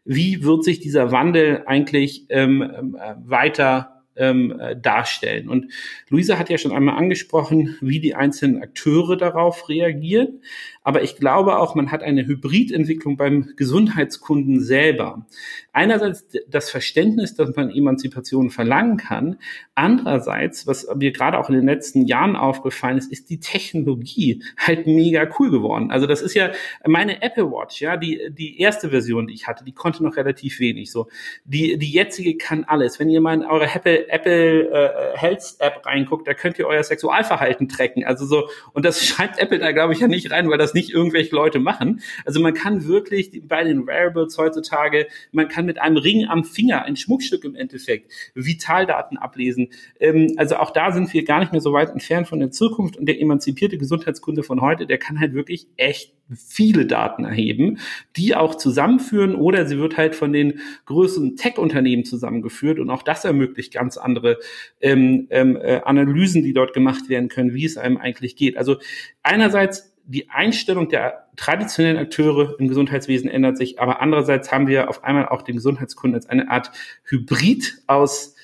wie 0.06 0.44
wird 0.44 0.64
sich 0.64 0.80
dieser 0.80 1.12
Wandel 1.12 1.64
eigentlich 1.66 2.28
ähm, 2.30 2.96
äh, 3.00 3.16
weiter 3.26 3.95
ähm, 4.16 4.60
äh, 4.60 4.76
darstellen. 4.76 5.50
Und 5.50 5.72
Luisa 6.10 6.38
hat 6.38 6.50
ja 6.50 6.58
schon 6.58 6.72
einmal 6.72 6.98
angesprochen, 6.98 7.78
wie 7.82 8.00
die 8.00 8.16
einzelnen 8.16 8.62
Akteure 8.62 9.18
darauf 9.18 9.70
reagieren. 9.70 10.42
Aber 10.84 11.02
ich 11.02 11.16
glaube 11.16 11.58
auch, 11.58 11.74
man 11.74 11.92
hat 11.92 12.04
eine 12.04 12.28
Hybridentwicklung 12.28 13.18
beim 13.18 13.54
Gesundheitskunden 13.56 14.62
selber. 14.62 15.26
Einerseits 15.74 16.28
das 16.48 16.70
Verständnis, 16.70 17.34
dass 17.34 17.56
man 17.56 17.72
Emanzipation 17.72 18.52
verlangen 18.52 18.98
kann. 18.98 19.38
Andererseits, 19.74 20.68
was 20.68 20.88
mir 20.96 21.12
gerade 21.12 21.40
auch 21.40 21.50
in 21.50 21.56
den 21.56 21.66
letzten 21.66 22.06
Jahren 22.06 22.36
aufgefallen 22.36 23.00
ist, 23.00 23.12
ist 23.12 23.32
die 23.32 23.40
Technologie 23.40 24.44
halt 24.58 24.86
mega 24.86 25.28
cool 25.40 25.50
geworden. 25.50 25.90
Also 25.90 26.06
das 26.06 26.22
ist 26.22 26.36
ja 26.36 26.52
meine 26.86 27.22
Apple 27.22 27.52
Watch, 27.52 27.82
ja, 27.82 27.98
die, 27.98 28.30
die 28.30 28.60
erste 28.60 28.90
Version, 28.90 29.28
die 29.28 29.34
ich 29.34 29.48
hatte, 29.48 29.66
die 29.66 29.74
konnte 29.74 30.04
noch 30.04 30.18
relativ 30.18 30.60
wenig. 30.60 30.92
So, 30.92 31.08
die, 31.46 31.78
die 31.78 31.92
jetzige 31.92 32.38
kann 32.38 32.64
alles. 32.64 33.00
Wenn 33.00 33.10
ihr 33.10 33.22
mal 33.22 33.34
in 33.34 33.44
eure 33.44 33.74
Apple, 33.74 34.05
Apple 34.10 34.70
äh, 34.70 35.18
Health 35.18 35.56
App 35.60 35.86
reinguckt, 35.86 36.28
da 36.28 36.34
könnt 36.34 36.60
ihr 36.60 36.68
euer 36.68 36.84
Sexualverhalten 36.84 37.68
tracken. 37.68 38.06
Also 38.06 38.26
so, 38.26 38.50
und 38.74 38.86
das 38.86 39.06
schreibt 39.06 39.40
Apple 39.40 39.60
da, 39.60 39.72
glaube 39.72 39.94
ich, 39.94 40.00
ja 40.00 40.08
nicht 40.08 40.32
rein, 40.32 40.50
weil 40.50 40.58
das 40.58 40.74
nicht 40.74 40.92
irgendwelche 40.92 41.36
Leute 41.36 41.60
machen. 41.60 42.02
Also 42.26 42.40
man 42.40 42.54
kann 42.54 42.88
wirklich 42.88 43.42
bei 43.48 43.64
den 43.64 43.88
Wearables 43.88 44.38
heutzutage, 44.38 45.08
man 45.32 45.48
kann 45.48 45.66
mit 45.66 45.80
einem 45.80 45.98
Ring 45.98 46.26
am 46.28 46.44
Finger, 46.44 46.84
ein 46.84 46.96
Schmuckstück 46.96 47.44
im 47.44 47.56
Endeffekt, 47.56 48.12
Vitaldaten 48.34 49.18
ablesen. 49.18 49.70
Ähm, 50.00 50.34
also 50.38 50.58
auch 50.58 50.72
da 50.72 50.92
sind 50.92 51.14
wir 51.14 51.24
gar 51.24 51.40
nicht 51.40 51.52
mehr 51.52 51.62
so 51.62 51.74
weit 51.74 51.90
entfernt 51.90 52.28
von 52.28 52.40
der 52.40 52.52
Zukunft 52.52 52.98
und 52.98 53.06
der 53.08 53.20
emanzipierte 53.20 53.78
Gesundheitskunde 53.78 54.44
von 54.44 54.62
heute, 54.62 54.86
der 54.86 54.98
kann 54.98 55.20
halt 55.20 55.34
wirklich 55.34 55.68
echt 55.78 56.14
viele 56.34 56.86
Daten 56.86 57.24
erheben, 57.24 57.80
die 58.16 58.36
auch 58.36 58.56
zusammenführen 58.56 59.36
oder 59.36 59.66
sie 59.66 59.78
wird 59.78 59.98
halt 59.98 60.16
von 60.16 60.34
den 60.34 60.60
größeren 60.86 61.36
Tech-Unternehmen 61.36 62.04
zusammengeführt 62.04 62.80
und 62.80 62.90
auch 62.90 63.04
das 63.04 63.26
ermöglicht 63.26 63.74
ganz 63.74 63.98
andere 63.98 64.40
ähm, 64.82 65.28
ähm, 65.30 65.56
äh, 65.56 65.82
Analysen, 65.84 66.42
die 66.42 66.54
dort 66.54 66.74
gemacht 66.74 67.10
werden 67.10 67.30
können, 67.30 67.54
wie 67.54 67.66
es 67.66 67.78
einem 67.78 67.98
eigentlich 67.98 68.36
geht. 68.36 68.58
Also 68.58 68.78
einerseits 69.22 69.94
die 70.08 70.30
Einstellung 70.30 70.90
der 70.90 71.28
traditionellen 71.36 71.98
Akteure 71.98 72.56
im 72.60 72.68
Gesundheitswesen 72.68 73.30
ändert 73.30 73.58
sich, 73.58 73.80
aber 73.80 74.02
andererseits 74.02 74.52
haben 74.52 74.68
wir 74.68 74.90
auf 74.90 75.04
einmal 75.04 75.28
auch 75.28 75.42
den 75.42 75.56
Gesundheitskunden 75.56 76.16
als 76.16 76.28
eine 76.28 76.50
Art 76.50 76.72
Hybrid 77.06 77.82
aus 77.88 78.36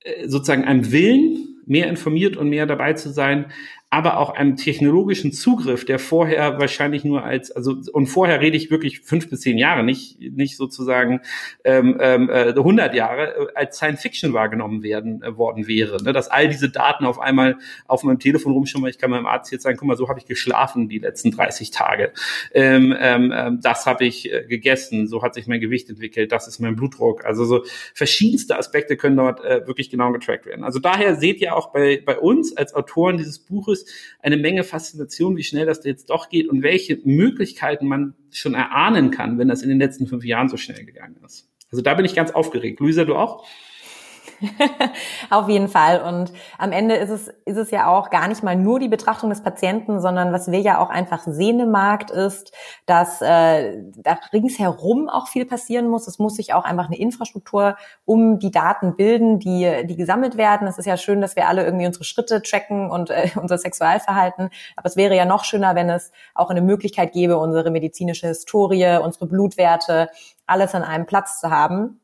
äh, 0.00 0.28
sozusagen 0.28 0.64
einem 0.64 0.90
Willen, 0.92 1.62
mehr 1.66 1.88
informiert 1.88 2.36
und 2.36 2.48
mehr 2.48 2.66
dabei 2.66 2.92
zu 2.92 3.10
sein, 3.10 3.46
aber 3.94 4.18
auch 4.18 4.30
einem 4.30 4.56
technologischen 4.56 5.30
Zugriff, 5.30 5.84
der 5.84 6.00
vorher 6.00 6.58
wahrscheinlich 6.58 7.04
nur 7.04 7.22
als, 7.22 7.52
also 7.52 7.76
und 7.92 8.06
vorher 8.06 8.40
rede 8.40 8.56
ich 8.56 8.68
wirklich 8.68 9.02
fünf 9.02 9.30
bis 9.30 9.42
zehn 9.42 9.56
Jahre, 9.56 9.84
nicht, 9.84 10.18
nicht 10.18 10.56
sozusagen 10.56 11.20
ähm, 11.62 11.98
ähm, 12.00 12.28
100 12.28 12.92
äh, 12.92 12.96
Jahre, 12.96 13.36
äh, 13.36 13.46
als 13.54 13.76
Science 13.76 14.02
Fiction 14.02 14.32
wahrgenommen 14.32 14.82
werden 14.82 15.22
äh, 15.22 15.36
worden 15.36 15.68
wäre. 15.68 16.02
Ne? 16.02 16.12
Dass 16.12 16.26
all 16.26 16.48
diese 16.48 16.70
Daten 16.70 17.04
auf 17.04 17.20
einmal 17.20 17.56
auf 17.86 18.02
meinem 18.02 18.18
Telefon 18.18 18.54
rumschimmern, 18.54 18.90
ich 18.90 18.98
kann 18.98 19.10
meinem 19.10 19.26
Arzt 19.26 19.52
jetzt 19.52 19.62
sagen, 19.62 19.76
guck 19.78 19.86
mal, 19.86 19.96
so 19.96 20.08
habe 20.08 20.18
ich 20.18 20.26
geschlafen 20.26 20.88
die 20.88 20.98
letzten 20.98 21.30
30 21.30 21.70
Tage. 21.70 22.12
Ähm, 22.52 22.96
ähm, 22.98 23.32
ähm, 23.32 23.60
das 23.62 23.86
habe 23.86 24.06
ich 24.06 24.32
äh, 24.32 24.42
gegessen, 24.42 25.06
so 25.06 25.22
hat 25.22 25.34
sich 25.34 25.46
mein 25.46 25.60
Gewicht 25.60 25.88
entwickelt, 25.88 26.32
das 26.32 26.48
ist 26.48 26.58
mein 26.58 26.74
Blutdruck. 26.74 27.24
Also 27.24 27.44
so 27.44 27.64
verschiedenste 27.94 28.58
Aspekte 28.58 28.96
können 28.96 29.16
dort 29.16 29.44
äh, 29.44 29.64
wirklich 29.68 29.88
genau 29.88 30.10
getrackt 30.10 30.46
werden. 30.46 30.64
Also 30.64 30.80
daher 30.80 31.14
seht 31.14 31.40
ihr 31.40 31.54
auch 31.54 31.70
bei, 31.70 32.02
bei 32.04 32.18
uns 32.18 32.56
als 32.56 32.74
Autoren 32.74 33.18
dieses 33.18 33.38
Buches 33.38 33.83
eine 34.20 34.36
Menge 34.36 34.64
Faszination, 34.64 35.36
wie 35.36 35.44
schnell 35.44 35.66
das 35.66 35.84
jetzt 35.84 36.10
doch 36.10 36.28
geht 36.28 36.48
und 36.48 36.62
welche 36.62 36.98
Möglichkeiten 37.04 37.86
man 37.86 38.14
schon 38.30 38.54
erahnen 38.54 39.10
kann, 39.10 39.38
wenn 39.38 39.48
das 39.48 39.62
in 39.62 39.68
den 39.68 39.78
letzten 39.78 40.06
fünf 40.06 40.24
Jahren 40.24 40.48
so 40.48 40.56
schnell 40.56 40.84
gegangen 40.84 41.16
ist. 41.24 41.48
Also 41.70 41.82
da 41.82 41.94
bin 41.94 42.04
ich 42.04 42.14
ganz 42.14 42.30
aufgeregt. 42.30 42.80
Luisa, 42.80 43.04
du 43.04 43.16
auch? 43.16 43.46
Auf 45.30 45.48
jeden 45.48 45.68
Fall. 45.68 46.02
Und 46.02 46.32
am 46.58 46.72
Ende 46.72 46.94
ist 46.96 47.10
es, 47.10 47.28
ist 47.44 47.56
es 47.56 47.70
ja 47.70 47.88
auch 47.88 48.10
gar 48.10 48.28
nicht 48.28 48.42
mal 48.42 48.56
nur 48.56 48.78
die 48.78 48.88
Betrachtung 48.88 49.30
des 49.30 49.42
Patienten, 49.42 50.00
sondern 50.00 50.32
was 50.32 50.50
wir 50.50 50.60
ja 50.60 50.78
auch 50.78 50.90
einfach 50.90 51.22
sehen 51.26 51.60
im 51.60 51.70
Markt 51.70 52.10
ist, 52.10 52.52
dass 52.86 53.20
äh, 53.20 53.82
da 53.96 54.18
ringsherum 54.32 55.08
auch 55.08 55.28
viel 55.28 55.44
passieren 55.44 55.88
muss. 55.88 56.06
Es 56.06 56.18
muss 56.18 56.36
sich 56.36 56.54
auch 56.54 56.64
einfach 56.64 56.86
eine 56.86 56.98
Infrastruktur 56.98 57.76
um 58.04 58.38
die 58.38 58.50
Daten 58.50 58.96
bilden, 58.96 59.38
die, 59.38 59.86
die 59.86 59.96
gesammelt 59.96 60.36
werden. 60.36 60.66
Es 60.68 60.78
ist 60.78 60.86
ja 60.86 60.96
schön, 60.96 61.20
dass 61.20 61.36
wir 61.36 61.48
alle 61.48 61.64
irgendwie 61.64 61.86
unsere 61.86 62.04
Schritte 62.04 62.42
tracken 62.42 62.90
und 62.90 63.10
äh, 63.10 63.30
unser 63.40 63.58
Sexualverhalten. 63.58 64.50
Aber 64.76 64.86
es 64.86 64.96
wäre 64.96 65.16
ja 65.16 65.24
noch 65.24 65.44
schöner, 65.44 65.74
wenn 65.74 65.90
es 65.90 66.12
auch 66.34 66.50
eine 66.50 66.62
Möglichkeit 66.62 67.12
gäbe, 67.12 67.38
unsere 67.38 67.70
medizinische 67.70 68.28
Historie, 68.28 68.98
unsere 69.02 69.26
Blutwerte, 69.26 70.08
alles 70.46 70.74
an 70.74 70.82
einem 70.82 71.06
Platz 71.06 71.40
zu 71.40 71.50
haben 71.50 72.00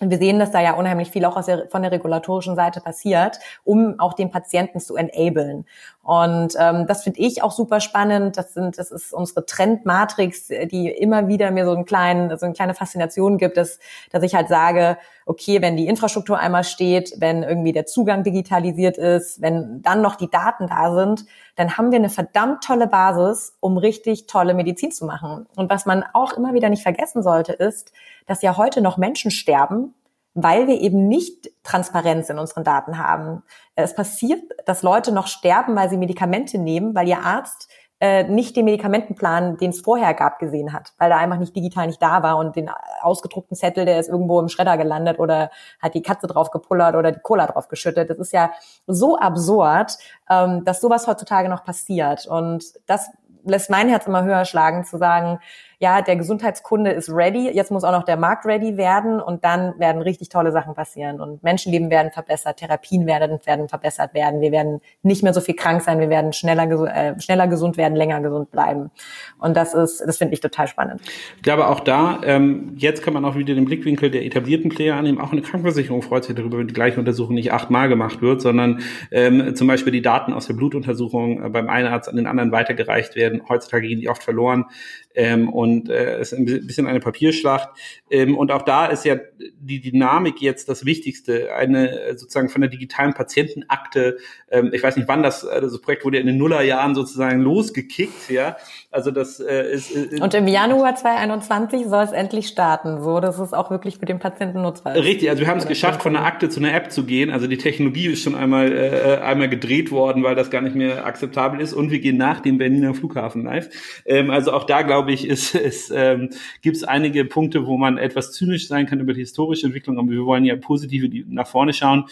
wir 0.00 0.18
sehen, 0.18 0.38
dass 0.38 0.50
da 0.50 0.60
ja 0.60 0.74
unheimlich 0.74 1.10
viel 1.10 1.24
auch 1.24 1.44
der, 1.44 1.68
von 1.68 1.82
der 1.82 1.92
regulatorischen 1.92 2.56
Seite 2.56 2.80
passiert, 2.80 3.38
um 3.64 3.98
auch 3.98 4.14
den 4.14 4.30
Patienten 4.30 4.80
zu 4.80 4.96
enablen. 4.96 5.66
Und 6.02 6.54
ähm, 6.58 6.86
das 6.86 7.02
finde 7.04 7.20
ich 7.20 7.42
auch 7.42 7.52
super 7.52 7.80
spannend. 7.80 8.38
Das 8.38 8.54
sind, 8.54 8.78
das 8.78 8.90
ist 8.90 9.12
unsere 9.12 9.44
Trendmatrix, 9.44 10.48
die 10.48 10.88
immer 10.88 11.28
wieder 11.28 11.50
mir 11.50 11.66
so 11.66 11.72
einen 11.72 11.84
kleinen, 11.84 12.36
so 12.38 12.46
eine 12.46 12.54
kleine 12.54 12.74
Faszination 12.74 13.36
gibt, 13.36 13.58
dass, 13.58 13.78
dass 14.10 14.22
ich 14.22 14.34
halt 14.34 14.48
sage, 14.48 14.96
okay, 15.26 15.60
wenn 15.60 15.76
die 15.76 15.86
Infrastruktur 15.86 16.38
einmal 16.38 16.64
steht, 16.64 17.12
wenn 17.18 17.42
irgendwie 17.42 17.72
der 17.72 17.84
Zugang 17.84 18.24
digitalisiert 18.24 18.96
ist, 18.96 19.42
wenn 19.42 19.82
dann 19.82 20.00
noch 20.00 20.16
die 20.16 20.30
Daten 20.30 20.68
da 20.68 20.94
sind, 20.94 21.26
dann 21.56 21.76
haben 21.76 21.90
wir 21.90 21.98
eine 21.98 22.08
verdammt 22.08 22.64
tolle 22.64 22.86
Basis, 22.86 23.56
um 23.60 23.76
richtig 23.76 24.26
tolle 24.26 24.54
Medizin 24.54 24.92
zu 24.92 25.04
machen. 25.04 25.46
Und 25.54 25.68
was 25.68 25.84
man 25.84 26.02
auch 26.14 26.32
immer 26.32 26.54
wieder 26.54 26.70
nicht 26.70 26.82
vergessen 26.82 27.22
sollte, 27.22 27.52
ist, 27.52 27.92
dass 28.26 28.40
ja 28.40 28.56
heute 28.56 28.80
noch 28.80 28.96
Menschen 28.96 29.30
sterben, 29.30 29.94
weil 30.34 30.66
wir 30.66 30.80
eben 30.80 31.08
nicht 31.08 31.50
Transparenz 31.62 32.30
in 32.30 32.38
unseren 32.38 32.64
Daten 32.64 32.98
haben. 32.98 33.42
Es 33.74 33.94
passiert, 33.94 34.42
dass 34.66 34.82
Leute 34.82 35.12
noch 35.12 35.26
sterben, 35.26 35.74
weil 35.76 35.90
sie 35.90 35.96
Medikamente 35.96 36.58
nehmen, 36.58 36.94
weil 36.94 37.08
ihr 37.08 37.20
Arzt 37.20 37.68
äh, 38.02 38.24
nicht 38.24 38.56
den 38.56 38.64
Medikamentenplan, 38.64 39.58
den 39.58 39.70
es 39.70 39.82
vorher 39.82 40.14
gab, 40.14 40.38
gesehen 40.38 40.72
hat, 40.72 40.94
weil 40.96 41.10
er 41.10 41.18
einfach 41.18 41.36
nicht 41.36 41.54
digital 41.54 41.86
nicht 41.86 42.00
da 42.00 42.22
war 42.22 42.38
und 42.38 42.56
den 42.56 42.70
ausgedruckten 43.02 43.56
Zettel, 43.56 43.84
der 43.84 44.00
ist 44.00 44.08
irgendwo 44.08 44.40
im 44.40 44.48
Schredder 44.48 44.78
gelandet 44.78 45.18
oder 45.18 45.50
hat 45.80 45.94
die 45.94 46.02
Katze 46.02 46.26
drauf 46.26 46.50
gepullert 46.50 46.94
oder 46.96 47.12
die 47.12 47.20
Cola 47.20 47.46
drauf 47.46 47.68
geschüttet. 47.68 48.08
Das 48.08 48.18
ist 48.18 48.32
ja 48.32 48.52
so 48.86 49.18
absurd, 49.18 49.98
ähm, 50.30 50.64
dass 50.64 50.80
sowas 50.80 51.06
heutzutage 51.06 51.50
noch 51.50 51.62
passiert. 51.62 52.26
Und 52.26 52.64
das 52.86 53.10
lässt 53.44 53.68
mein 53.68 53.88
Herz 53.88 54.06
immer 54.06 54.24
höher 54.24 54.46
schlagen, 54.46 54.84
zu 54.84 54.96
sagen, 54.96 55.38
ja, 55.82 56.02
der 56.02 56.16
Gesundheitskunde 56.16 56.90
ist 56.90 57.08
ready, 57.08 57.50
jetzt 57.50 57.70
muss 57.70 57.84
auch 57.84 57.92
noch 57.92 58.04
der 58.04 58.18
Markt 58.18 58.44
ready 58.44 58.76
werden 58.76 59.18
und 59.18 59.44
dann 59.44 59.78
werden 59.78 60.02
richtig 60.02 60.28
tolle 60.28 60.52
Sachen 60.52 60.74
passieren 60.74 61.22
und 61.22 61.42
Menschenleben 61.42 61.88
werden 61.88 62.12
verbessert, 62.12 62.58
Therapien 62.58 63.06
werden, 63.06 63.38
werden 63.46 63.66
verbessert 63.66 64.12
werden, 64.12 64.42
wir 64.42 64.52
werden 64.52 64.82
nicht 65.02 65.22
mehr 65.22 65.32
so 65.32 65.40
viel 65.40 65.54
krank 65.54 65.80
sein, 65.80 65.98
wir 65.98 66.10
werden 66.10 66.34
schneller, 66.34 66.64
äh, 66.86 67.18
schneller 67.18 67.48
gesund 67.48 67.78
werden, 67.78 67.96
länger 67.96 68.20
gesund 68.20 68.50
bleiben. 68.50 68.90
Und 69.38 69.56
das 69.56 69.72
ist, 69.72 70.02
das 70.06 70.18
finde 70.18 70.34
ich 70.34 70.40
total 70.40 70.68
spannend. 70.68 71.00
Ich 71.36 71.42
glaube 71.42 71.66
auch 71.66 71.80
da, 71.80 72.20
ähm, 72.24 72.74
jetzt 72.76 73.02
kann 73.02 73.14
man 73.14 73.24
auch 73.24 73.36
wieder 73.36 73.54
den 73.54 73.64
Blickwinkel 73.64 74.10
der 74.10 74.26
etablierten 74.26 74.68
Player 74.68 74.96
annehmen. 74.96 75.18
Auch 75.18 75.32
eine 75.32 75.40
Krankenversicherung 75.40 76.02
freut 76.02 76.24
sich 76.24 76.36
darüber, 76.36 76.58
wenn 76.58 76.68
die 76.68 76.74
gleiche 76.74 76.98
Untersuchung 76.98 77.34
nicht 77.34 77.54
achtmal 77.54 77.88
gemacht 77.88 78.20
wird, 78.20 78.42
sondern 78.42 78.82
ähm, 79.10 79.56
zum 79.56 79.66
Beispiel 79.66 79.94
die 79.94 80.02
Daten 80.02 80.34
aus 80.34 80.46
der 80.46 80.54
Blutuntersuchung 80.54 81.42
äh, 81.42 81.48
beim 81.48 81.70
einen 81.70 81.88
Arzt 81.88 82.10
an 82.10 82.16
den 82.16 82.26
anderen 82.26 82.52
weitergereicht 82.52 83.16
werden. 83.16 83.40
Heutzutage 83.48 83.88
gehen 83.88 84.00
die 84.00 84.10
oft 84.10 84.22
verloren 84.22 84.66
ähm, 85.14 85.48
und 85.48 85.88
äh, 85.88 86.20
ist 86.20 86.32
ein 86.32 86.44
bisschen 86.44 86.86
eine 86.86 87.00
Papierschlacht. 87.00 87.70
Ähm, 88.10 88.36
und 88.36 88.52
auch 88.52 88.62
da 88.62 88.86
ist 88.86 89.04
ja 89.04 89.16
die 89.58 89.80
Dynamik 89.80 90.40
jetzt 90.40 90.68
das 90.68 90.84
Wichtigste. 90.84 91.54
Eine 91.54 92.00
äh, 92.00 92.16
sozusagen 92.16 92.48
von 92.48 92.60
der 92.60 92.70
digitalen 92.70 93.14
Patientenakte, 93.14 94.18
ähm, 94.50 94.70
ich 94.72 94.82
weiß 94.82 94.96
nicht 94.96 95.08
wann 95.08 95.22
das, 95.22 95.44
äh, 95.44 95.60
das 95.60 95.80
Projekt 95.80 96.04
wurde 96.04 96.18
in 96.18 96.26
den 96.26 96.38
Nullerjahren 96.38 96.94
sozusagen 96.94 97.40
losgekickt, 97.40 98.30
ja. 98.30 98.56
Also 98.90 99.10
das 99.10 99.40
äh, 99.40 99.72
ist. 99.72 99.94
Äh, 99.94 100.20
und 100.20 100.34
im 100.34 100.48
Januar 100.48 100.94
2021 100.94 101.86
soll 101.86 102.04
es 102.04 102.12
endlich 102.12 102.48
starten, 102.48 103.02
so 103.02 103.20
dass 103.20 103.38
es 103.38 103.52
auch 103.52 103.70
wirklich 103.70 103.98
für 103.98 104.06
den 104.06 104.18
Patienten 104.18 104.62
nutzbar 104.62 104.96
ist. 104.96 105.04
Richtig, 105.04 105.28
also 105.30 105.40
wir 105.40 105.48
haben 105.48 105.58
es 105.58 105.66
geschafft, 105.66 106.02
von 106.02 106.16
einer 106.16 106.24
Akte 106.24 106.48
zu 106.48 106.60
einer 106.60 106.74
App 106.74 106.92
zu 106.92 107.04
gehen. 107.04 107.30
Also 107.30 107.46
die 107.46 107.58
Technologie 107.58 108.06
ist 108.06 108.22
schon 108.22 108.34
einmal 108.34 108.72
äh, 108.72 109.18
einmal 109.22 109.48
gedreht 109.48 109.90
worden, 109.90 110.22
weil 110.22 110.34
das 110.34 110.50
gar 110.50 110.60
nicht 110.60 110.76
mehr 110.76 111.04
akzeptabel 111.04 111.60
ist. 111.60 111.72
Und 111.72 111.90
wir 111.90 112.00
gehen 112.00 112.16
nach 112.16 112.40
dem 112.40 112.58
Berliner 112.58 112.94
Flughafen 112.94 113.44
live. 113.44 113.70
Ähm, 114.04 114.30
also 114.30 114.52
auch 114.52 114.64
da 114.64 114.82
glaube 114.82 114.99
ich, 115.08 115.26
ist, 115.26 115.54
ist 115.54 115.92
ähm, 115.94 116.30
gibt 116.62 116.76
es 116.76 116.84
einige 116.84 117.24
Punkte, 117.24 117.66
wo 117.66 117.76
man 117.76 117.98
etwas 117.98 118.32
zynisch 118.32 118.68
sein 118.68 118.86
kann 118.86 119.00
über 119.00 119.14
die 119.14 119.20
historische 119.20 119.66
Entwicklung, 119.66 119.98
aber 119.98 120.10
wir 120.10 120.24
wollen 120.24 120.44
ja 120.44 120.56
positive 120.56 121.24
nach 121.28 121.46
vorne 121.46 121.72
schauen. 121.72 122.04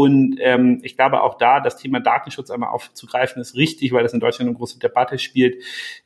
Und 0.00 0.38
ähm, 0.40 0.80
ich 0.82 0.96
glaube 0.96 1.22
auch 1.22 1.36
da, 1.36 1.60
das 1.60 1.76
Thema 1.76 2.00
Datenschutz 2.00 2.50
einmal 2.50 2.70
aufzugreifen, 2.70 3.42
ist 3.42 3.54
richtig, 3.54 3.92
weil 3.92 4.02
das 4.02 4.14
in 4.14 4.20
Deutschland 4.20 4.48
eine 4.48 4.56
große 4.56 4.78
Debatte 4.78 5.18
spielt 5.18 5.56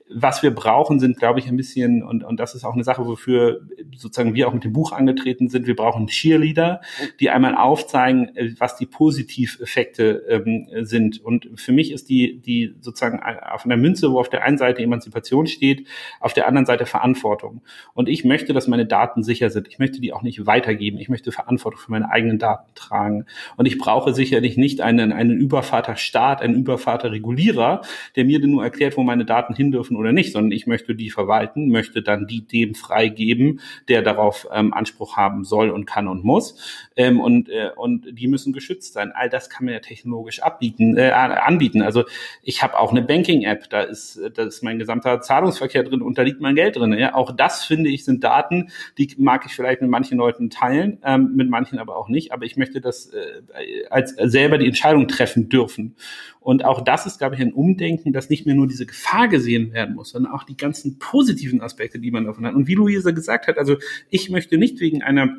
was 0.09 0.43
wir 0.43 0.55
brauchen, 0.55 1.01
sind, 1.01 1.19
glaube 1.19 1.39
ich, 1.39 1.49
ein 1.49 1.57
bisschen, 1.57 2.03
und, 2.03 2.25
und 2.25 2.39
das 2.39 2.55
ist 2.55 2.65
auch 2.65 2.75
eine 2.75 2.85
Sache, 2.85 3.07
wofür 3.07 3.63
sozusagen 3.97 4.35
wir 4.35 4.49
auch 4.49 4.53
mit 4.53 4.63
dem 4.63 4.73
Buch 4.73 4.93
angetreten 4.93 5.49
sind, 5.49 5.67
wir 5.67 5.77
brauchen 5.77 6.09
Cheerleader, 6.09 6.83
die 7.21 7.31
einmal 7.31 7.57
aufzeigen, 7.57 8.37
äh, 8.37 8.53
was 8.59 8.77
die 8.77 8.85
Positiveffekte 8.85 10.25
ähm, 10.29 10.69
sind. 10.85 11.25
Und 11.25 11.49
für 11.55 11.73
mich 11.73 11.91
ist 11.91 12.11
die, 12.11 12.39
die 12.41 12.75
sozusagen 12.81 13.21
auf 13.21 13.65
einer 13.65 13.79
Münze, 13.79 14.13
wo 14.13 14.21
auf 14.21 14.29
der 14.29 14.43
einen 14.45 14.59
Seite 14.59 14.83
Emanzipation 14.83 15.47
steht, 15.47 15.89
auf 16.21 16.35
der 16.35 16.49
anderen 16.49 16.67
Seite 16.67 16.85
Verantwortung. 16.85 17.63
Und 17.95 18.09
ich 18.09 18.25
möchte, 18.25 18.53
dass 18.53 18.69
meine 18.69 18.87
Daten 18.87 19.23
sicher 19.23 19.49
sind. 19.49 19.69
Ich 19.69 19.79
möchte 19.79 20.01
die 20.01 20.13
auch 20.13 20.23
nicht 20.23 20.47
weitergeben. 20.47 20.99
Ich 20.99 21.09
möchte 21.09 21.33
Verantwortung 21.33 21.81
für 21.81 21.91
meine 21.91 22.11
eigenen 22.11 22.39
Daten 22.39 22.71
tragen. 22.75 23.25
Und 23.57 23.65
ich 23.65 23.79
brauche 23.85 24.15
sicherlich 24.15 24.57
nicht 24.57 24.81
einen, 24.81 25.13
einen 25.13 25.39
Übervaterstaat, 25.39 26.41
einen 26.41 26.55
Übervaterregulierer, 26.55 27.83
der 28.17 28.25
mir 28.25 28.39
nur 28.39 28.65
erklärt, 28.65 28.97
wo 28.97 29.03
meine 29.03 29.27
Daten 29.27 29.55
hin 29.55 29.73
dürfen 29.73 29.99
oder 29.99 30.11
nicht, 30.11 30.33
sondern 30.33 30.53
ich 30.53 30.67
möchte 30.67 30.95
die 30.95 31.11
verwalten, 31.11 31.69
möchte 31.69 32.01
dann 32.01 32.27
die 32.27 32.47
dem 32.47 32.75
freigeben, 32.75 33.61
der 33.89 34.01
darauf 34.01 34.49
ähm, 34.51 34.73
Anspruch 34.73 35.19
haben 35.19 35.45
soll 35.45 35.69
und 35.69 35.85
kann 35.85 36.09
und 36.09 36.25
muss. 36.25 36.59
Ähm, 36.97 37.21
und, 37.21 37.51
äh, 37.51 37.73
und 37.77 38.07
die 38.19 38.27
müssen 38.27 38.55
geschützt 38.55 38.95
sein. 38.95 39.13
All 39.15 39.29
das 39.29 39.51
kann 39.51 39.67
man 39.67 39.75
ja 39.75 39.81
technologisch 39.81 40.41
abbieten, 40.41 40.97
äh, 40.97 41.11
anbieten. 41.11 41.83
Also 41.83 42.05
ich 42.43 42.63
habe 42.63 42.79
auch 42.79 42.91
eine 42.91 43.03
Banking-App, 43.03 43.69
da 43.69 43.83
ist, 43.83 44.19
da 44.33 44.45
ist 44.45 44.63
mein 44.63 44.79
gesamter 44.79 45.21
Zahlungsverkehr 45.21 45.83
drin 45.83 46.01
und 46.01 46.17
da 46.17 46.23
liegt 46.23 46.41
mein 46.41 46.55
Geld 46.55 46.77
drin. 46.77 46.95
Ja? 46.95 47.15
Auch 47.15 47.33
das, 47.33 47.65
finde 47.65 47.91
ich, 47.91 48.07
sind 48.07 48.25
Daten, 48.25 48.71
die 48.97 49.15
mag 49.19 49.45
ich 49.45 49.53
vielleicht 49.53 49.83
mit 49.83 49.91
manchen 49.91 50.17
Leuten 50.17 50.49
teilen, 50.49 50.97
ähm, 51.05 51.33
mit 51.37 51.51
manchen 51.51 51.79
aber 51.79 51.99
auch 51.99 52.09
nicht. 52.09 52.33
Aber 52.33 52.47
ich 52.47 52.57
möchte 52.57 52.81
das 52.81 53.09
äh, 53.09 53.43
als 53.91 54.15
selber 54.19 54.59
die 54.59 54.67
Entscheidung 54.67 55.09
treffen 55.09 55.49
dürfen. 55.49 55.97
Und 56.41 56.65
auch 56.65 56.83
das 56.83 57.07
ist, 57.07 57.19
glaube 57.19 57.37
ich, 57.37 57.41
ein 57.41 57.53
Umdenken, 57.53 58.13
dass 58.13 58.29
nicht 58.29 58.45
mehr 58.45 58.55
nur 58.55 58.67
diese 58.67 58.87
Gefahr 58.87 59.29
gesehen 59.29 59.73
werden 59.73 59.95
muss, 59.95 60.11
sondern 60.11 60.33
auch 60.33 60.45
die 60.45 60.57
ganzen 60.57 60.99
positiven 60.99 61.61
Aspekte, 61.61 61.99
die 61.99 62.11
man 62.11 62.25
davon 62.25 62.47
hat. 62.47 62.55
Und 62.55 62.67
wie 62.67 62.75
Luisa 62.75 63.13
gesagt 63.13 63.47
hat, 63.47 63.57
also 63.57 63.77
ich 64.11 64.29
möchte 64.31 64.59
nicht 64.59 64.79
wegen 64.81 65.03
einer 65.03 65.37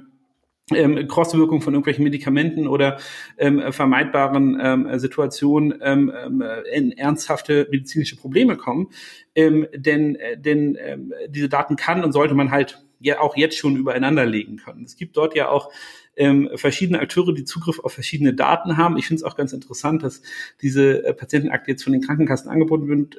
ähm, 0.74 1.08
Crosswirkung 1.08 1.62
von 1.62 1.74
irgendwelchen 1.74 2.04
Medikamenten 2.04 2.68
oder 2.68 2.98
ähm, 3.38 3.72
vermeidbaren 3.72 4.60
ähm, 4.60 5.00
Situationen 5.00 5.76
ähm, 5.82 6.12
ähm, 6.26 6.44
in 6.74 6.92
ernsthafte 6.92 7.68
medizinische 7.70 8.16
Probleme 8.16 8.58
kommen. 8.58 8.88
Ähm, 9.36 9.68
denn 9.76 10.16
äh, 10.16 10.40
denn 10.40 10.78
ähm, 10.82 11.14
diese 11.30 11.50
Daten 11.50 11.76
kann 11.76 12.04
und 12.04 12.14
sollte 12.14 12.34
man 12.34 12.50
halt 12.50 12.84
ja 13.00 13.20
auch 13.20 13.38
jetzt 13.38 13.58
schon 13.58 13.76
übereinander 13.76 14.26
legen 14.26 14.58
können. 14.58 14.84
Es 14.84 14.96
gibt 14.96 15.18
dort 15.18 15.36
ja 15.36 15.50
auch 15.50 15.72
ähm, 16.16 16.50
verschiedene 16.56 17.00
Akteure, 17.00 17.34
die 17.34 17.44
Zugriff 17.44 17.80
auf 17.80 17.94
verschiedene 17.94 18.34
Daten 18.34 18.78
haben. 18.78 18.98
Ich 18.98 19.08
finde 19.08 19.20
es 19.20 19.24
auch 19.24 19.36
ganz 19.36 19.54
interessant, 19.54 20.04
dass 20.04 20.22
diese 20.62 21.06
äh, 21.06 21.14
Patientenakte 21.14 21.72
jetzt 21.72 21.84
von 21.84 21.94
den 21.94 22.02
Krankenkassen 22.02 22.50
angeboten 22.50 22.88
wird. 22.88 23.18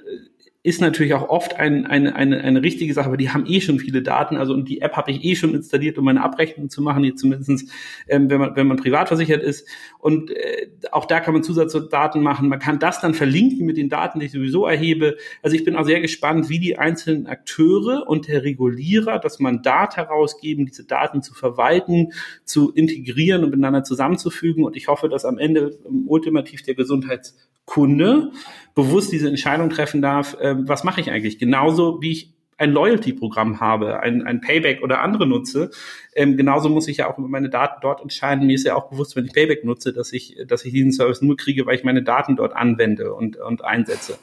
Ist 0.67 0.81
natürlich 0.81 1.15
auch 1.15 1.29
oft 1.29 1.55
ein, 1.61 1.87
eine, 1.87 2.17
eine, 2.17 2.41
eine 2.41 2.61
richtige 2.61 2.93
Sache, 2.93 3.07
aber 3.07 3.17
die 3.17 3.31
haben 3.31 3.47
eh 3.47 3.61
schon 3.61 3.79
viele 3.79 4.03
Daten. 4.03 4.37
Also 4.37 4.53
und 4.53 4.69
die 4.69 4.81
App 4.81 4.97
habe 4.97 5.13
ich 5.13 5.23
eh 5.23 5.37
schon 5.37 5.55
installiert, 5.55 5.97
um 5.97 6.05
meine 6.05 6.25
Abrechnung 6.25 6.71
zu 6.71 6.83
machen, 6.83 7.05
die 7.05 7.15
zumindestens, 7.15 7.71
ähm, 8.09 8.29
wenn 8.31 8.41
man 8.41 8.57
wenn 8.57 8.67
man 8.67 8.77
privat 8.77 9.07
versichert 9.07 9.45
ist. 9.45 9.69
Und 10.01 10.33
äh, 10.33 10.69
auch 10.91 11.05
da 11.05 11.21
kann 11.21 11.35
man 11.35 11.45
Zusatzdaten 11.45 12.21
machen. 12.21 12.49
Man 12.49 12.59
kann 12.59 12.81
das 12.81 13.01
dann 13.01 13.15
verlinken 13.15 13.65
mit 13.65 13.77
den 13.77 13.89
Daten, 13.89 14.19
die 14.19 14.27
ich 14.27 14.33
sowieso 14.33 14.67
erhebe. 14.67 15.17
Also 15.41 15.55
ich 15.55 15.63
bin 15.63 15.77
auch 15.77 15.85
sehr 15.85 16.01
gespannt, 16.01 16.49
wie 16.49 16.59
die 16.59 16.77
einzelnen 16.79 17.29
Akteure 17.29 18.09
und 18.09 18.27
der 18.27 18.43
Regulierer 18.43 19.21
das 19.21 19.39
Mandat 19.39 19.97
herausgeben, 19.97 20.67
diese 20.67 20.85
Daten 20.85 21.23
zu 21.23 21.33
verwalten, 21.33 22.13
zu 22.45 22.73
integrieren 22.73 23.45
und 23.45 23.51
miteinander 23.51 23.85
zusammenzufügen. 23.85 24.65
Und 24.65 24.75
ich 24.75 24.89
hoffe, 24.89 25.09
dass 25.09 25.25
am 25.25 25.39
Ende 25.39 25.79
ultimativ 26.07 26.65
der 26.65 26.75
Gesundheitskunde 26.75 28.33
bewusst 28.75 29.13
diese 29.13 29.29
Entscheidung 29.29 29.71
treffen 29.71 30.03
darf, 30.03 30.37
äh, 30.41 30.56
was 30.63 30.85
mache 30.85 31.01
ich 31.01 31.11
eigentlich? 31.11 31.39
Genauso 31.39 32.01
wie 32.01 32.13
ich 32.13 32.37
ein 32.59 32.71
Loyalty-Programm 32.71 33.61
habe, 33.61 34.01
ein, 34.01 34.27
ein 34.27 34.41
Payback 34.41 34.83
oder 34.83 35.01
andere 35.03 35.27
nutze. 35.27 35.71
Ähm, 36.15 36.39
genauso 36.39 36.71
muss 36.71 36.89
ich 36.89 36.99
ja 36.99 37.11
auch 37.11 37.19
über 37.19 37.29
meine 37.29 37.51
Daten 37.51 37.81
dort 37.83 38.01
entscheiden. 38.01 38.47
Mir 38.47 38.55
ist 38.55 38.65
ja 38.65 38.75
auch 38.75 38.89
bewusst, 38.89 39.15
wenn 39.15 39.27
ich 39.27 39.35
Payback 39.35 39.63
nutze, 39.65 39.93
dass 39.93 40.13
ich, 40.15 40.39
dass 40.47 40.65
ich 40.65 40.73
diesen 40.73 40.91
Service 40.91 41.21
nur 41.21 41.37
kriege, 41.37 41.67
weil 41.67 41.75
ich 41.75 41.85
meine 41.85 42.03
Daten 42.03 42.37
dort 42.37 42.57
anwende 42.57 43.13
und, 43.13 43.37
und 43.37 43.63
einsetze. 43.63 44.19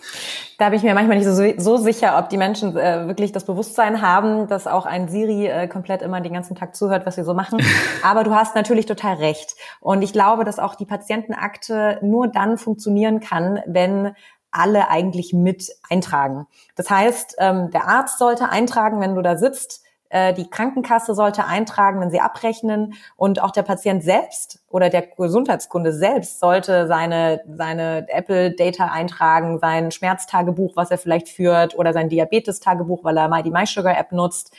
Da 0.57 0.69
bin 0.69 0.77
ich 0.77 0.83
mir 0.83 0.95
manchmal 0.95 1.17
nicht 1.17 1.27
so, 1.27 1.53
so 1.57 1.77
sicher, 1.77 2.17
ob 2.17 2.29
die 2.29 2.37
Menschen 2.37 2.75
äh, 2.75 3.07
wirklich 3.07 3.31
das 3.31 3.45
Bewusstsein 3.45 4.01
haben, 4.01 4.47
dass 4.47 4.65
auch 4.65 4.87
ein 4.87 5.09
Siri 5.09 5.45
äh, 5.45 5.67
komplett 5.67 6.01
immer 6.01 6.19
den 6.19 6.33
ganzen 6.33 6.55
Tag 6.55 6.75
zuhört, 6.75 7.05
was 7.05 7.15
sie 7.15 7.23
so 7.23 7.35
machen. 7.35 7.59
Aber 8.03 8.23
du 8.23 8.33
hast 8.33 8.55
natürlich 8.55 8.87
total 8.87 9.17
recht. 9.17 9.55
Und 9.79 10.01
ich 10.01 10.11
glaube, 10.11 10.43
dass 10.43 10.57
auch 10.57 10.73
die 10.73 10.85
Patientenakte 10.85 11.99
nur 12.01 12.27
dann 12.27 12.57
funktionieren 12.57 13.19
kann, 13.19 13.59
wenn 13.67 14.13
alle 14.53 14.89
eigentlich 14.89 15.33
mit 15.33 15.69
eintragen. 15.89 16.47
Das 16.75 16.89
heißt, 16.89 17.35
ähm, 17.39 17.71
der 17.71 17.87
Arzt 17.87 18.17
sollte 18.19 18.49
eintragen, 18.49 19.01
wenn 19.01 19.15
du 19.15 19.21
da 19.21 19.37
sitzt, 19.37 19.83
äh, 20.13 20.31
die 20.31 20.47
Krankenkasse 20.47 21.15
sollte 21.15 21.45
eintragen, 21.45 21.99
wenn 21.99 22.11
sie 22.11 22.19
abrechnen 22.19 22.93
und 23.15 23.41
auch 23.41 23.49
der 23.49 23.63
Patient 23.63 24.03
selbst 24.03 24.63
oder 24.69 24.91
der 24.91 25.01
Gesundheitskunde 25.01 25.91
selbst 25.91 26.39
sollte 26.39 26.85
seine, 26.85 27.41
seine 27.47 28.05
Apple 28.09 28.51
Data 28.51 28.85
eintragen, 28.91 29.57
sein 29.57 29.89
Schmerztagebuch, 29.89 30.75
was 30.75 30.91
er 30.91 30.99
vielleicht 30.99 31.29
führt 31.29 31.75
oder 31.75 31.93
sein 31.93 32.09
Diabetes-Tagebuch, 32.09 33.03
weil 33.03 33.17
er 33.17 33.27
mal 33.27 33.41
die 33.41 33.49
MySugar 33.49 33.97
App 33.97 34.11
nutzt. 34.11 34.53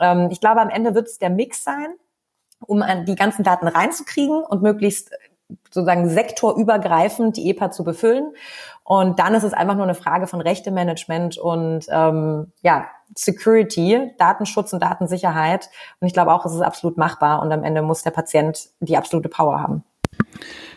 Ähm, 0.00 0.28
ich 0.30 0.40
glaube, 0.40 0.62
am 0.62 0.70
Ende 0.70 0.94
wird 0.94 1.06
es 1.08 1.18
der 1.18 1.28
Mix 1.28 1.62
sein, 1.62 1.88
um 2.60 2.82
die 3.06 3.14
ganzen 3.14 3.44
Daten 3.44 3.68
reinzukriegen 3.68 4.42
und 4.42 4.62
möglichst 4.62 5.10
sozusagen 5.70 6.08
sektorübergreifend 6.08 7.36
die 7.36 7.50
EPA 7.50 7.70
zu 7.70 7.84
befüllen. 7.84 8.32
Und 8.82 9.18
dann 9.18 9.34
ist 9.34 9.44
es 9.44 9.52
einfach 9.52 9.74
nur 9.74 9.84
eine 9.84 9.94
Frage 9.94 10.26
von 10.26 10.40
Rechtemanagement 10.40 11.38
und 11.38 11.86
ähm, 11.90 12.52
ja, 12.62 12.86
Security, 13.16 14.12
Datenschutz 14.18 14.72
und 14.72 14.82
Datensicherheit. 14.82 15.70
Und 16.00 16.06
ich 16.06 16.12
glaube 16.12 16.32
auch, 16.32 16.44
es 16.44 16.54
ist 16.54 16.60
absolut 16.60 16.98
machbar 16.98 17.42
und 17.42 17.52
am 17.52 17.64
Ende 17.64 17.82
muss 17.82 18.02
der 18.02 18.10
Patient 18.10 18.68
die 18.80 18.96
absolute 18.96 19.28
Power 19.28 19.60
haben. 19.60 19.84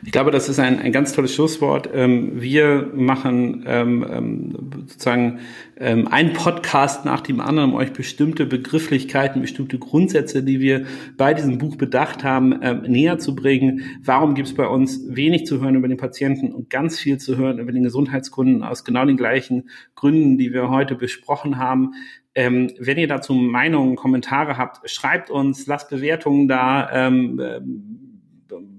Ich 0.06 0.12
glaube, 0.12 0.32
das 0.32 0.50
ist 0.50 0.60
ein, 0.60 0.80
ein 0.80 0.92
ganz 0.92 1.14
tolles 1.14 1.34
Schlusswort. 1.34 1.90
Ähm, 1.94 2.42
wir 2.42 2.92
machen 2.94 3.64
ähm, 3.68 4.06
ähm, 4.10 4.70
sozusagen 4.88 5.40
ähm, 5.80 6.08
einen 6.08 6.34
Podcast 6.34 7.06
nach 7.06 7.22
dem 7.22 7.40
anderen, 7.40 7.72
um 7.72 7.76
euch 7.76 7.94
bestimmte 7.94 8.46
Begrifflichkeiten, 8.46 9.42
bestimmte 9.42 9.80
Grundsätze, 9.80 10.44
die 10.44 10.60
wir 10.60 10.86
bei 11.18 11.34
diesem 11.34 11.58
Buch 11.58 11.76
bedacht 11.76 12.24
haben, 12.24 12.50
näher 12.88 13.20
zu 13.20 13.36
bringen. 13.36 14.00
Warum 14.04 14.36
gibt 14.36 14.48
es 14.48 14.56
bei 14.56 14.68
uns 14.68 15.02
wenig 15.08 15.46
zu 15.46 15.62
hören 15.62 15.76
über 15.76 15.88
den 15.88 15.98
Patienten 15.98 16.52
und 16.52 16.70
ganz 16.70 17.00
viel 17.00 17.18
zu 17.18 17.38
hören 17.38 17.60
über 17.60 17.72
den 17.72 17.84
Gesundheitskunden 17.84 18.64
aus 18.64 18.84
genau 18.84 19.06
den 19.06 19.18
gleichen 19.18 19.70
Gründen, 19.96 20.38
die 20.38 20.54
wir 20.54 20.70
heute 20.70 20.96
besprochen 20.96 21.58
haben. 21.58 21.94
Ähm, 22.36 22.72
wenn 22.80 22.98
ihr 22.98 23.08
dazu 23.08 23.34
Meinungen, 23.34 23.96
Kommentare 23.96 24.58
habt, 24.58 24.88
schreibt 24.90 25.32
uns, 25.32 25.66
lasst 25.66 25.90
Bewertungen 25.90 26.48
da. 26.48 26.90
Ähm, 26.92 27.42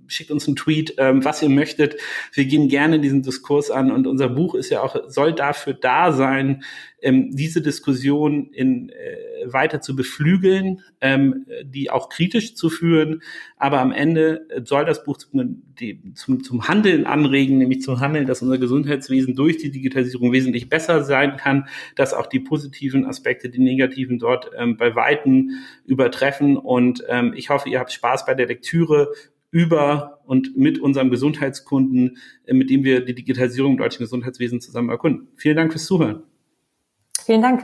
schickt 0.08 0.30
uns 0.30 0.46
einen 0.46 0.56
Tweet, 0.56 0.94
ähm, 0.98 1.24
was 1.24 1.42
ihr 1.42 1.48
möchtet. 1.48 1.96
Wir 2.32 2.46
gehen 2.46 2.68
gerne 2.68 3.00
diesen 3.00 3.22
Diskurs 3.22 3.70
an 3.70 3.92
und 3.92 4.06
unser 4.06 4.28
Buch 4.28 4.54
ist 4.54 4.70
ja 4.70 4.82
auch, 4.82 4.96
soll 5.08 5.32
dafür 5.32 5.74
da 5.74 6.12
sein, 6.12 6.64
ähm, 7.00 7.30
diese 7.30 7.62
Diskussion 7.62 8.50
in, 8.52 8.90
äh, 8.90 9.52
weiter 9.52 9.80
zu 9.80 9.94
beflügeln, 9.94 10.80
ähm, 11.00 11.46
die 11.62 11.90
auch 11.90 12.08
kritisch 12.08 12.54
zu 12.54 12.70
führen. 12.70 13.22
Aber 13.56 13.80
am 13.80 13.92
Ende 13.92 14.46
soll 14.64 14.84
das 14.84 15.04
Buch 15.04 15.18
zum, 15.18 15.62
die, 15.78 16.12
zum, 16.14 16.42
zum 16.42 16.66
Handeln 16.66 17.06
anregen, 17.06 17.58
nämlich 17.58 17.82
zum 17.82 18.00
Handeln, 18.00 18.26
dass 18.26 18.42
unser 18.42 18.58
Gesundheitswesen 18.58 19.34
durch 19.34 19.58
die 19.58 19.70
Digitalisierung 19.70 20.32
wesentlich 20.32 20.68
besser 20.68 21.04
sein 21.04 21.36
kann, 21.36 21.68
dass 21.94 22.14
auch 22.14 22.26
die 22.26 22.40
positiven 22.40 23.06
Aspekte, 23.06 23.48
die 23.48 23.60
negativen 23.60 24.18
dort 24.18 24.50
ähm, 24.56 24.76
bei 24.76 24.96
Weitem 24.96 25.50
übertreffen. 25.84 26.56
Und 26.56 27.04
ähm, 27.08 27.32
ich 27.36 27.50
hoffe, 27.50 27.68
ihr 27.68 27.78
habt 27.78 27.92
Spaß 27.92 28.26
bei 28.26 28.34
der 28.34 28.46
Lektüre 28.46 29.12
über 29.50 30.20
und 30.26 30.56
mit 30.56 30.78
unserem 30.78 31.10
Gesundheitskunden, 31.10 32.18
äh, 32.44 32.54
mit 32.54 32.70
dem 32.70 32.84
wir 32.84 33.04
die 33.04 33.14
Digitalisierung 33.14 33.72
im 33.72 33.78
deutschen 33.78 34.00
Gesundheitswesen 34.00 34.60
zusammen 34.60 34.90
erkunden. 34.90 35.28
Vielen 35.36 35.56
Dank 35.56 35.72
fürs 35.72 35.86
Zuhören. 35.86 36.22
Vielen 37.24 37.42
Dank. 37.42 37.62